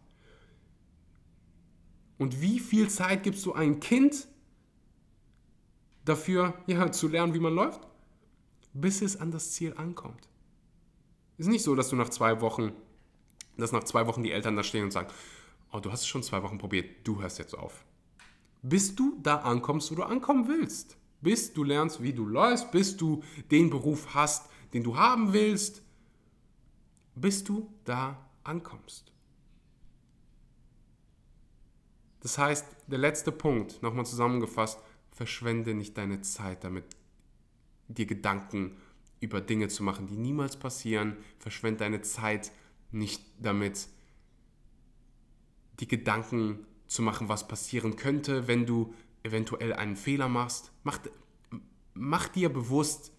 Und 2.17 2.41
wie 2.41 2.59
viel 2.59 2.89
Zeit 2.89 3.23
gibst 3.23 3.45
du 3.45 3.53
einem 3.53 3.79
Kind 3.79 4.27
dafür, 6.05 6.53
ja, 6.67 6.91
zu 6.91 7.07
lernen, 7.07 7.33
wie 7.33 7.39
man 7.39 7.55
läuft? 7.55 7.87
Bis 8.73 9.01
es 9.01 9.17
an 9.17 9.31
das 9.31 9.53
Ziel 9.53 9.73
ankommt. 9.75 10.27
Ist 11.37 11.47
nicht 11.47 11.63
so, 11.63 11.75
dass 11.75 11.89
du 11.89 11.95
nach 11.95 12.09
zwei 12.09 12.41
Wochen, 12.41 12.71
dass 13.57 13.71
nach 13.71 13.83
zwei 13.83 14.07
Wochen 14.07 14.23
die 14.23 14.31
Eltern 14.31 14.55
da 14.55 14.63
stehen 14.63 14.83
und 14.83 14.91
sagen, 14.91 15.09
oh, 15.71 15.79
du 15.79 15.91
hast 15.91 16.01
es 16.01 16.07
schon 16.07 16.23
zwei 16.23 16.43
Wochen 16.43 16.57
probiert, 16.57 17.07
du 17.07 17.21
hörst 17.21 17.39
jetzt 17.39 17.57
auf 17.57 17.83
bis 18.63 18.95
du 18.95 19.19
da 19.21 19.37
ankommst, 19.41 19.91
wo 19.91 19.95
du 19.95 20.03
ankommen 20.03 20.47
willst. 20.47 20.97
Bis 21.21 21.53
du 21.53 21.63
lernst, 21.63 22.01
wie 22.01 22.13
du 22.13 22.25
läufst, 22.25 22.71
bis 22.71 22.97
du 22.97 23.21
den 23.51 23.69
Beruf 23.69 24.13
hast, 24.15 24.49
den 24.73 24.83
du 24.83 24.97
haben 24.97 25.33
willst, 25.33 25.83
bis 27.13 27.43
du 27.43 27.71
da 27.83 28.17
ankommst. 28.43 29.11
Das 32.21 32.37
heißt, 32.37 32.65
der 32.87 32.99
letzte 32.99 33.31
Punkt, 33.31 33.81
nochmal 33.83 34.05
zusammengefasst, 34.05 34.79
verschwende 35.11 35.73
nicht 35.73 35.97
deine 35.97 36.21
Zeit 36.21 36.63
damit, 36.63 36.85
dir 37.89 38.05
Gedanken 38.05 38.77
über 39.23 39.41
Dinge 39.41 39.69
zu 39.69 39.83
machen, 39.83 40.07
die 40.07 40.17
niemals 40.17 40.57
passieren. 40.57 41.17
Verschwende 41.39 41.79
deine 41.79 42.01
Zeit 42.01 42.51
nicht 42.91 43.23
damit, 43.39 43.87
die 45.79 45.87
Gedanken 45.87 46.65
zu 46.87 47.01
machen, 47.01 47.29
was 47.29 47.47
passieren 47.47 47.95
könnte, 47.95 48.47
wenn 48.47 48.65
du 48.65 48.93
eventuell 49.23 49.73
einen 49.73 49.95
Fehler 49.95 50.27
machst. 50.27 50.71
Mach, 50.83 50.99
mach 51.93 52.27
dir 52.27 52.51
bewusst, 52.51 53.11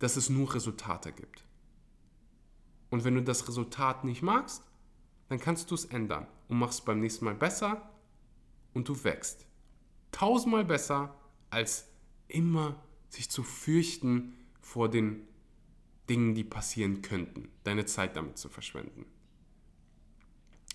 dass 0.00 0.16
es 0.16 0.28
nur 0.28 0.52
Resultate 0.54 1.12
gibt. 1.12 1.44
Und 2.90 3.04
wenn 3.04 3.14
du 3.14 3.22
das 3.22 3.48
Resultat 3.48 4.04
nicht 4.04 4.22
magst, 4.22 4.64
dann 5.28 5.40
kannst 5.40 5.70
du 5.70 5.74
es 5.74 5.86
ändern 5.86 6.26
und 6.48 6.58
machst 6.58 6.80
es 6.80 6.84
beim 6.84 7.00
nächsten 7.00 7.24
Mal 7.24 7.34
besser 7.34 7.90
und 8.74 8.88
du 8.88 9.04
wächst. 9.04 9.46
Tausendmal 10.10 10.64
besser, 10.64 11.14
als 11.50 11.88
immer 12.28 12.82
sich 13.14 13.30
zu 13.30 13.42
fürchten 13.42 14.36
vor 14.60 14.88
den 14.88 15.26
Dingen, 16.08 16.34
die 16.34 16.44
passieren 16.44 17.02
könnten, 17.02 17.48
deine 17.64 17.86
Zeit 17.86 18.16
damit 18.16 18.38
zu 18.38 18.48
verschwenden. 18.48 19.06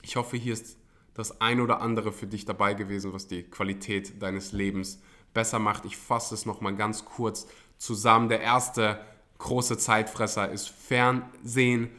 Ich 0.02 0.16
hoffe, 0.16 0.38
hier 0.38 0.54
ist 0.54 0.78
das 1.14 1.42
ein 1.42 1.60
oder 1.60 1.82
andere 1.82 2.12
für 2.12 2.28
dich 2.28 2.46
dabei 2.46 2.74
gewesen, 2.74 3.14
was 3.14 3.28
die 3.28 3.44
Qualität 3.44 4.22
deines 4.22 4.54
Lebens 4.54 5.02
besser 5.34 5.60
macht. 5.60 5.86
Ich 5.86 5.98
fasse 5.98 6.34
es 6.34 6.46
nochmal 6.46 6.76
ganz 6.76 7.06
kurz 7.06 7.48
zusammen. 7.78 8.30
Der 8.30 8.42
erste 8.42 9.06
große 9.38 9.78
Zeitfresser 9.78 10.50
ist 10.50 10.70
Fernsehen. 10.70 11.90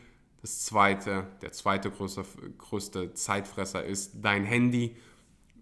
Das 0.40 0.64
zweite, 0.64 1.26
der 1.42 1.52
zweite 1.52 1.90
größte, 1.90 2.24
größte 2.56 3.12
Zeitfresser 3.12 3.84
ist 3.84 4.12
dein 4.22 4.44
Handy. 4.44 4.96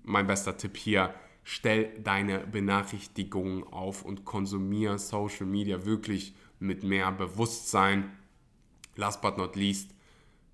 Mein 0.04 0.26
bester 0.26 0.56
Tipp 0.56 0.76
hier, 0.76 1.12
stell 1.50 1.98
deine 2.02 2.40
Benachrichtigungen 2.40 3.64
auf 3.64 4.04
und 4.04 4.26
konsumiere 4.26 4.98
Social 4.98 5.46
Media 5.46 5.86
wirklich 5.86 6.34
mit 6.58 6.82
mehr 6.82 7.10
Bewusstsein. 7.10 8.12
Last 8.96 9.22
but 9.22 9.38
not 9.38 9.56
least, 9.56 9.94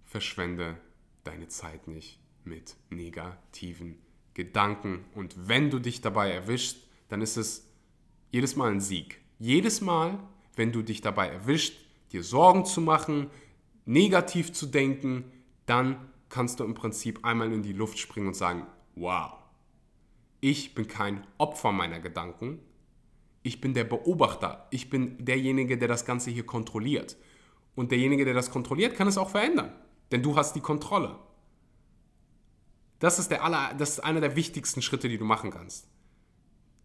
verschwende 0.04 0.76
deine 1.24 1.48
Zeit 1.48 1.88
nicht 1.88 2.20
mit 2.44 2.76
negativen 2.90 3.98
Gedanken. 4.34 5.04
Und 5.16 5.48
wenn 5.48 5.68
du 5.68 5.80
dich 5.80 6.00
dabei 6.00 6.30
erwischst, 6.30 6.78
dann 7.08 7.22
ist 7.22 7.38
es 7.38 7.66
jedes 8.30 8.54
Mal 8.54 8.70
ein 8.70 8.80
Sieg. 8.80 9.20
Jedes 9.40 9.80
Mal, 9.80 10.20
wenn 10.54 10.70
du 10.70 10.82
dich 10.82 11.00
dabei 11.00 11.26
erwischt, 11.26 11.76
dir 12.12 12.22
Sorgen 12.22 12.66
zu 12.66 12.80
machen, 12.80 13.30
negativ 13.84 14.52
zu 14.52 14.66
denken, 14.66 15.24
dann 15.66 16.08
kannst 16.28 16.60
du 16.60 16.64
im 16.64 16.74
Prinzip 16.74 17.24
einmal 17.24 17.52
in 17.52 17.64
die 17.64 17.72
Luft 17.72 17.98
springen 17.98 18.28
und 18.28 18.36
sagen, 18.36 18.64
wow, 18.94 19.32
ich 20.44 20.74
bin 20.74 20.86
kein 20.86 21.26
Opfer 21.38 21.72
meiner 21.72 22.00
Gedanken, 22.00 22.58
ich 23.42 23.62
bin 23.62 23.72
der 23.72 23.84
Beobachter, 23.84 24.68
ich 24.70 24.90
bin 24.90 25.24
derjenige, 25.24 25.78
der 25.78 25.88
das 25.88 26.04
Ganze 26.04 26.30
hier 26.30 26.44
kontrolliert. 26.44 27.16
Und 27.74 27.92
derjenige, 27.92 28.26
der 28.26 28.34
das 28.34 28.50
kontrolliert, 28.50 28.94
kann 28.94 29.08
es 29.08 29.16
auch 29.16 29.30
verändern, 29.30 29.72
denn 30.12 30.22
du 30.22 30.36
hast 30.36 30.54
die 30.54 30.60
Kontrolle. 30.60 31.18
Das 32.98 33.18
ist, 33.18 33.30
der 33.30 33.42
aller, 33.42 33.72
das 33.72 33.92
ist 33.92 34.00
einer 34.00 34.20
der 34.20 34.36
wichtigsten 34.36 34.82
Schritte, 34.82 35.08
die 35.08 35.16
du 35.16 35.24
machen 35.24 35.50
kannst. 35.50 35.88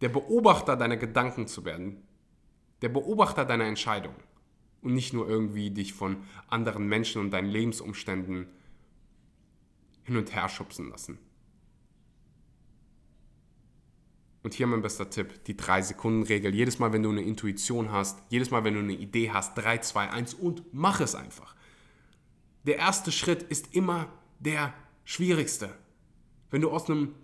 Der 0.00 0.08
Beobachter 0.08 0.74
deiner 0.74 0.96
Gedanken 0.96 1.46
zu 1.46 1.66
werden. 1.66 2.02
Der 2.80 2.88
Beobachter 2.88 3.44
deiner 3.44 3.66
Entscheidungen. 3.66 4.22
Und 4.80 4.94
nicht 4.94 5.12
nur 5.12 5.28
irgendwie 5.28 5.70
dich 5.70 5.92
von 5.92 6.24
anderen 6.48 6.88
Menschen 6.88 7.20
und 7.20 7.30
deinen 7.30 7.50
Lebensumständen 7.50 8.46
hin 10.04 10.16
und 10.16 10.34
her 10.34 10.48
schubsen 10.48 10.88
lassen. 10.88 11.18
Und 14.42 14.54
hier 14.54 14.66
mein 14.66 14.80
bester 14.80 15.10
Tipp, 15.10 15.44
die 15.44 15.54
3-Sekunden-Regel. 15.54 16.54
Jedes 16.54 16.78
Mal, 16.78 16.92
wenn 16.92 17.02
du 17.02 17.10
eine 17.10 17.22
Intuition 17.22 17.92
hast, 17.92 18.18
jedes 18.30 18.50
Mal, 18.50 18.64
wenn 18.64 18.74
du 18.74 18.80
eine 18.80 18.94
Idee 18.94 19.30
hast, 19.30 19.56
3, 19.56 19.78
2, 19.78 20.10
1 20.10 20.34
und 20.34 20.62
mach 20.72 21.00
es 21.00 21.14
einfach. 21.14 21.54
Der 22.64 22.76
erste 22.76 23.12
Schritt 23.12 23.42
ist 23.42 23.74
immer 23.74 24.08
der 24.38 24.72
schwierigste. 25.04 25.74
Wenn 26.50 26.62
du 26.62 26.70
aus 26.70 26.88
einem 26.88 27.14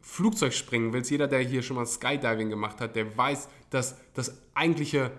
Flugzeug 0.00 0.52
springen 0.52 0.92
willst, 0.92 1.10
jeder, 1.10 1.28
der 1.28 1.40
hier 1.40 1.62
schon 1.62 1.76
mal 1.76 1.86
Skydiving 1.86 2.50
gemacht 2.50 2.80
hat, 2.80 2.96
der 2.96 3.16
weiß, 3.16 3.48
dass 3.70 3.96
das 4.14 4.40
eigentliche 4.54 5.12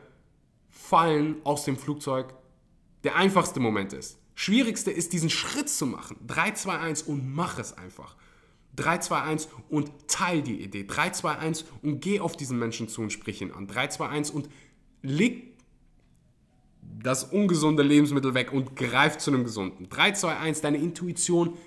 Fallen 0.69 1.38
aus 1.43 1.65
dem 1.65 1.77
Flugzeug 1.77 2.34
der 3.04 3.15
einfachste 3.15 3.60
Moment 3.60 3.93
ist. 3.93 4.19
Schwierigste 4.36 4.91
ist, 4.91 5.13
diesen 5.13 5.30
Schritt 5.30 5.69
zu 5.69 5.86
machen. 5.86 6.17
3, 6.25 6.51
2, 6.51 6.80
1 6.80 7.01
und 7.04 7.34
mach 7.34 7.60
es 7.60 7.77
einfach. 7.77 8.15
3, 8.75 8.99
2, 8.99 9.21
1 9.21 9.49
und 9.69 9.91
teil 10.07 10.41
die 10.41 10.62
Idee. 10.62 10.86
3, 10.86 11.10
2, 11.12 11.38
1 11.38 11.65
und 11.81 12.01
geh 12.01 12.19
auf 12.19 12.36
diesen 12.36 12.57
Menschen 12.57 12.88
zu 12.88 13.01
und 13.01 13.12
sprich 13.12 13.41
ihn 13.41 13.51
an. 13.51 13.67
3, 13.67 13.88
2, 13.88 14.07
1 14.07 14.31
und 14.31 14.49
leg 15.01 15.57
das 17.03 17.23
ungesunde 17.23 17.84
Lebensmittel 17.84 18.34
weg 18.34 18.53
und 18.53 18.75
greif 18.75 19.17
zu 19.17 19.31
einem 19.31 19.43
gesunden. 19.43 19.89
3, 19.89 20.12
2, 20.12 20.38
1, 20.38 20.62
deine 20.62 20.77
Intuition 20.77 21.57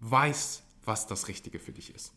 weiß, 0.00 0.62
was 0.84 1.06
das 1.06 1.28
Richtige 1.28 1.58
für 1.58 1.72
dich 1.72 1.94
ist. 1.94 2.12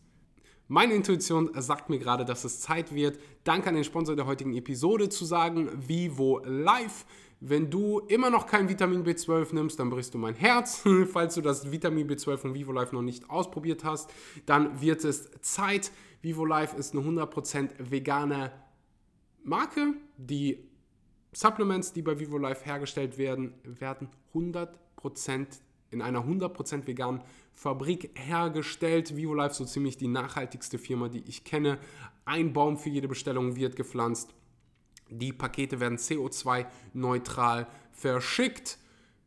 Meine 0.67 0.93
Intuition 0.93 1.49
sagt 1.59 1.89
mir 1.89 1.97
gerade, 1.97 2.25
dass 2.25 2.43
es 2.43 2.59
Zeit 2.59 2.93
wird, 2.93 3.19
Dank 3.43 3.65
an 3.65 3.73
den 3.73 3.83
Sponsor 3.83 4.15
der 4.15 4.27
heutigen 4.27 4.53
Episode 4.55 5.09
zu 5.09 5.25
sagen, 5.25 5.69
Vivo 5.87 6.41
Live. 6.45 7.05
Wenn 7.41 7.69
du 7.69 7.99
immer 7.99 8.29
noch 8.29 8.47
kein 8.47 8.67
Vitamin 8.67 9.05
B12 9.05 9.55
nimmst, 9.55 9.79
dann 9.79 9.89
brichst 9.89 10.13
du 10.13 10.17
mein 10.17 10.35
Herz. 10.35 10.83
Falls 11.13 11.35
du 11.35 11.41
das 11.41 11.71
Vitamin 11.71 12.09
B12 12.09 12.37
von 12.37 12.53
Vivo 12.53 12.71
Life 12.71 12.93
noch 12.93 13.01
nicht 13.01 13.29
ausprobiert 13.29 13.83
hast, 13.83 14.11
dann 14.45 14.81
wird 14.81 15.03
es 15.05 15.31
Zeit. 15.41 15.91
Vivo 16.21 16.43
Life 16.45 16.75
ist 16.75 16.93
eine 16.93 17.05
100% 17.05 17.71
vegane 17.91 18.51
Marke. 19.43 19.93
Die 20.17 20.69
Supplements, 21.31 21.93
die 21.93 22.01
bei 22.01 22.19
Vivo 22.19 22.37
Life 22.37 22.65
hergestellt 22.65 23.17
werden, 23.17 23.53
werden 23.63 24.09
100% 24.33 25.59
in 25.91 26.01
einer 26.01 26.25
100% 26.25 26.87
veganen 26.87 27.21
Fabrik 27.53 28.11
hergestellt. 28.15 29.15
VivoLife 29.15 29.53
so 29.53 29.65
ziemlich 29.65 29.97
die 29.97 30.07
nachhaltigste 30.07 30.77
Firma, 30.77 31.09
die 31.09 31.23
ich 31.27 31.43
kenne. 31.43 31.79
Ein 32.25 32.53
Baum 32.53 32.77
für 32.77 32.89
jede 32.89 33.07
Bestellung 33.07 33.55
wird 33.55 33.75
gepflanzt. 33.75 34.33
Die 35.09 35.33
Pakete 35.33 35.79
werden 35.79 35.97
CO2-neutral 35.97 37.67
verschickt. 37.91 38.77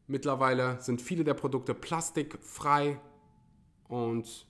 Mittlerweile 0.07 0.81
sind 0.81 1.03
viele 1.03 1.25
der 1.25 1.35
Produkte 1.35 1.75
plastikfrei 1.75 3.01
und 3.88 4.47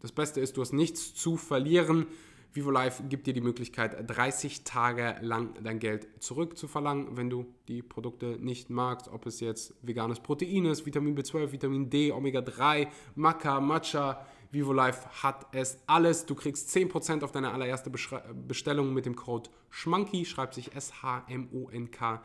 das 0.00 0.12
Beste 0.12 0.40
ist, 0.40 0.56
du 0.56 0.62
hast 0.62 0.72
nichts 0.72 1.14
zu 1.14 1.36
verlieren. 1.36 2.06
VivoLife 2.52 3.04
gibt 3.04 3.26
dir 3.26 3.34
die 3.34 3.40
Möglichkeit, 3.40 4.10
30 4.10 4.64
Tage 4.64 5.16
lang 5.20 5.54
dein 5.62 5.78
Geld 5.78 6.08
zurückzuverlangen, 6.18 7.16
wenn 7.16 7.30
du 7.30 7.46
die 7.68 7.82
Produkte 7.82 8.38
nicht 8.40 8.70
magst. 8.70 9.08
Ob 9.08 9.26
es 9.26 9.40
jetzt 9.40 9.74
veganes 9.82 10.20
Protein 10.20 10.64
ist, 10.64 10.84
Vitamin 10.84 11.16
B12, 11.16 11.52
Vitamin 11.52 11.90
D, 11.90 12.10
Omega-3, 12.10 12.88
Maca, 13.14 13.60
Matcha, 13.60 14.26
Vivo 14.50 14.72
Life 14.72 15.22
hat 15.22 15.46
es 15.52 15.78
alles. 15.86 16.26
Du 16.26 16.34
kriegst 16.34 16.74
10% 16.74 17.22
auf 17.22 17.32
deine 17.32 17.52
allererste 17.52 17.90
Bestellung 17.90 18.92
mit 18.92 19.06
dem 19.06 19.16
Code 19.16 19.50
SCHMANKY, 19.70 20.24
schreibt 20.24 20.54
sich 20.54 20.74
S-H-M-O-N-K-E-Y. 20.74 22.24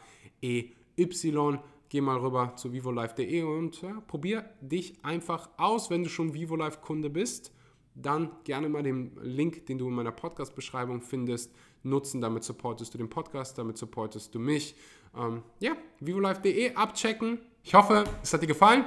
Geh 1.89 2.01
mal 2.01 2.17
rüber 2.17 2.55
zu 2.55 2.73
vivolife.de 2.73 3.43
und 3.43 3.81
ja, 3.81 4.01
probier 4.07 4.49
dich 4.59 4.95
einfach 5.03 5.49
aus, 5.57 5.91
wenn 5.91 6.03
du 6.03 6.09
schon 6.09 6.33
VivoLife-Kunde 6.33 7.11
bist 7.11 7.51
dann 7.95 8.31
gerne 8.43 8.69
mal 8.69 8.83
den 8.83 9.11
Link, 9.21 9.65
den 9.65 9.77
du 9.77 9.87
in 9.87 9.93
meiner 9.93 10.11
Podcast-Beschreibung 10.11 11.01
findest, 11.01 11.51
nutzen. 11.83 12.21
Damit 12.21 12.43
supportest 12.43 12.93
du 12.93 12.97
den 12.97 13.09
Podcast, 13.09 13.57
damit 13.57 13.77
supportest 13.77 14.35
du 14.35 14.39
mich. 14.39 14.75
Ähm, 15.17 15.43
ja, 15.59 15.75
vivolife.de 16.01 16.75
abchecken. 16.75 17.39
Ich 17.63 17.73
hoffe, 17.73 18.03
es 18.21 18.33
hat 18.33 18.41
dir 18.41 18.47
gefallen. 18.47 18.83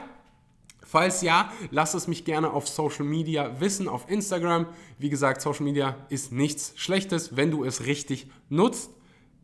Falls 0.90 1.20
ja, 1.20 1.52
lass 1.70 1.92
es 1.92 2.08
mich 2.08 2.24
gerne 2.24 2.50
auf 2.50 2.66
Social 2.66 3.04
Media 3.04 3.60
wissen, 3.60 3.88
auf 3.88 4.08
Instagram. 4.08 4.64
Wie 4.98 5.10
gesagt, 5.10 5.42
Social 5.42 5.64
Media 5.64 5.96
ist 6.08 6.32
nichts 6.32 6.72
Schlechtes, 6.76 7.36
wenn 7.36 7.50
du 7.50 7.62
es 7.62 7.84
richtig 7.84 8.30
nutzt. 8.48 8.88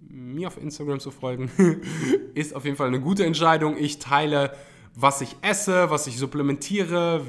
Mir 0.01 0.49
auf 0.49 0.57
Instagram 0.57 1.01
zu 1.01 1.11
folgen 1.11 1.51
ist 2.35 2.55
auf 2.55 2.65
jeden 2.65 2.79
Fall 2.79 2.87
eine 2.87 2.99
gute 2.99 3.27
Entscheidung. 3.27 3.77
Ich 3.77 3.99
teile, 3.99 4.57
was 4.95 5.21
ich 5.21 5.37
esse, 5.43 5.91
was 5.91 6.07
ich 6.07 6.17
supplementiere, 6.17 7.27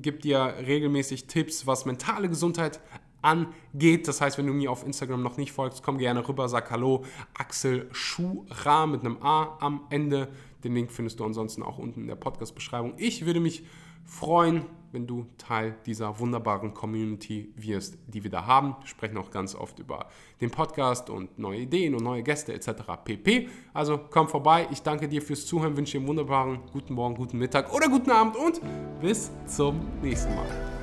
gebe 0.00 0.16
dir 0.16 0.54
regelmäßig 0.66 1.26
Tipps, 1.26 1.66
was 1.66 1.84
mentale 1.84 2.30
Gesundheit 2.30 2.80
angeht. 3.22 4.08
Das 4.08 4.20
heißt, 4.20 4.38
wenn 4.38 4.46
du 4.46 4.52
mir 4.52 4.70
auf 4.70 4.84
Instagram 4.84 5.22
noch 5.22 5.36
nicht 5.36 5.52
folgst, 5.52 5.82
komm 5.82 5.98
gerne 5.98 6.26
rüber, 6.26 6.48
sag 6.48 6.70
Hallo, 6.70 7.04
Axel 7.34 7.88
Schura 7.92 8.86
mit 8.86 9.00
einem 9.00 9.18
A 9.22 9.58
am 9.60 9.86
Ende. 9.90 10.28
Den 10.64 10.74
Link 10.74 10.90
findest 10.90 11.20
du 11.20 11.24
ansonsten 11.24 11.62
auch 11.62 11.78
unten 11.78 12.02
in 12.02 12.06
der 12.06 12.16
Podcast-Beschreibung. 12.16 12.94
Ich 12.96 13.26
würde 13.26 13.40
mich 13.40 13.64
freuen, 14.04 14.64
wenn 14.92 15.06
du 15.06 15.26
Teil 15.36 15.76
dieser 15.84 16.18
wunderbaren 16.18 16.72
Community 16.72 17.52
wirst, 17.56 17.98
die 18.06 18.22
wir 18.22 18.30
da 18.30 18.46
haben. 18.46 18.76
Wir 18.80 18.86
sprechen 18.86 19.18
auch 19.18 19.30
ganz 19.30 19.54
oft 19.54 19.78
über 19.78 20.08
den 20.40 20.50
Podcast 20.50 21.10
und 21.10 21.38
neue 21.38 21.60
Ideen 21.60 21.94
und 21.94 22.02
neue 22.02 22.22
Gäste 22.22 22.54
etc. 22.54 22.70
pp. 23.04 23.48
Also 23.74 24.00
komm 24.10 24.28
vorbei. 24.28 24.68
Ich 24.70 24.82
danke 24.82 25.08
dir 25.08 25.20
fürs 25.20 25.44
Zuhören, 25.44 25.76
wünsche 25.76 25.92
dir 25.92 25.98
einen 25.98 26.08
wunderbaren 26.08 26.60
guten 26.72 26.94
Morgen, 26.94 27.14
guten 27.14 27.38
Mittag 27.38 27.74
oder 27.74 27.88
guten 27.88 28.10
Abend 28.10 28.36
und 28.36 28.60
bis 29.00 29.30
zum 29.46 29.80
nächsten 30.02 30.34
Mal. 30.34 30.75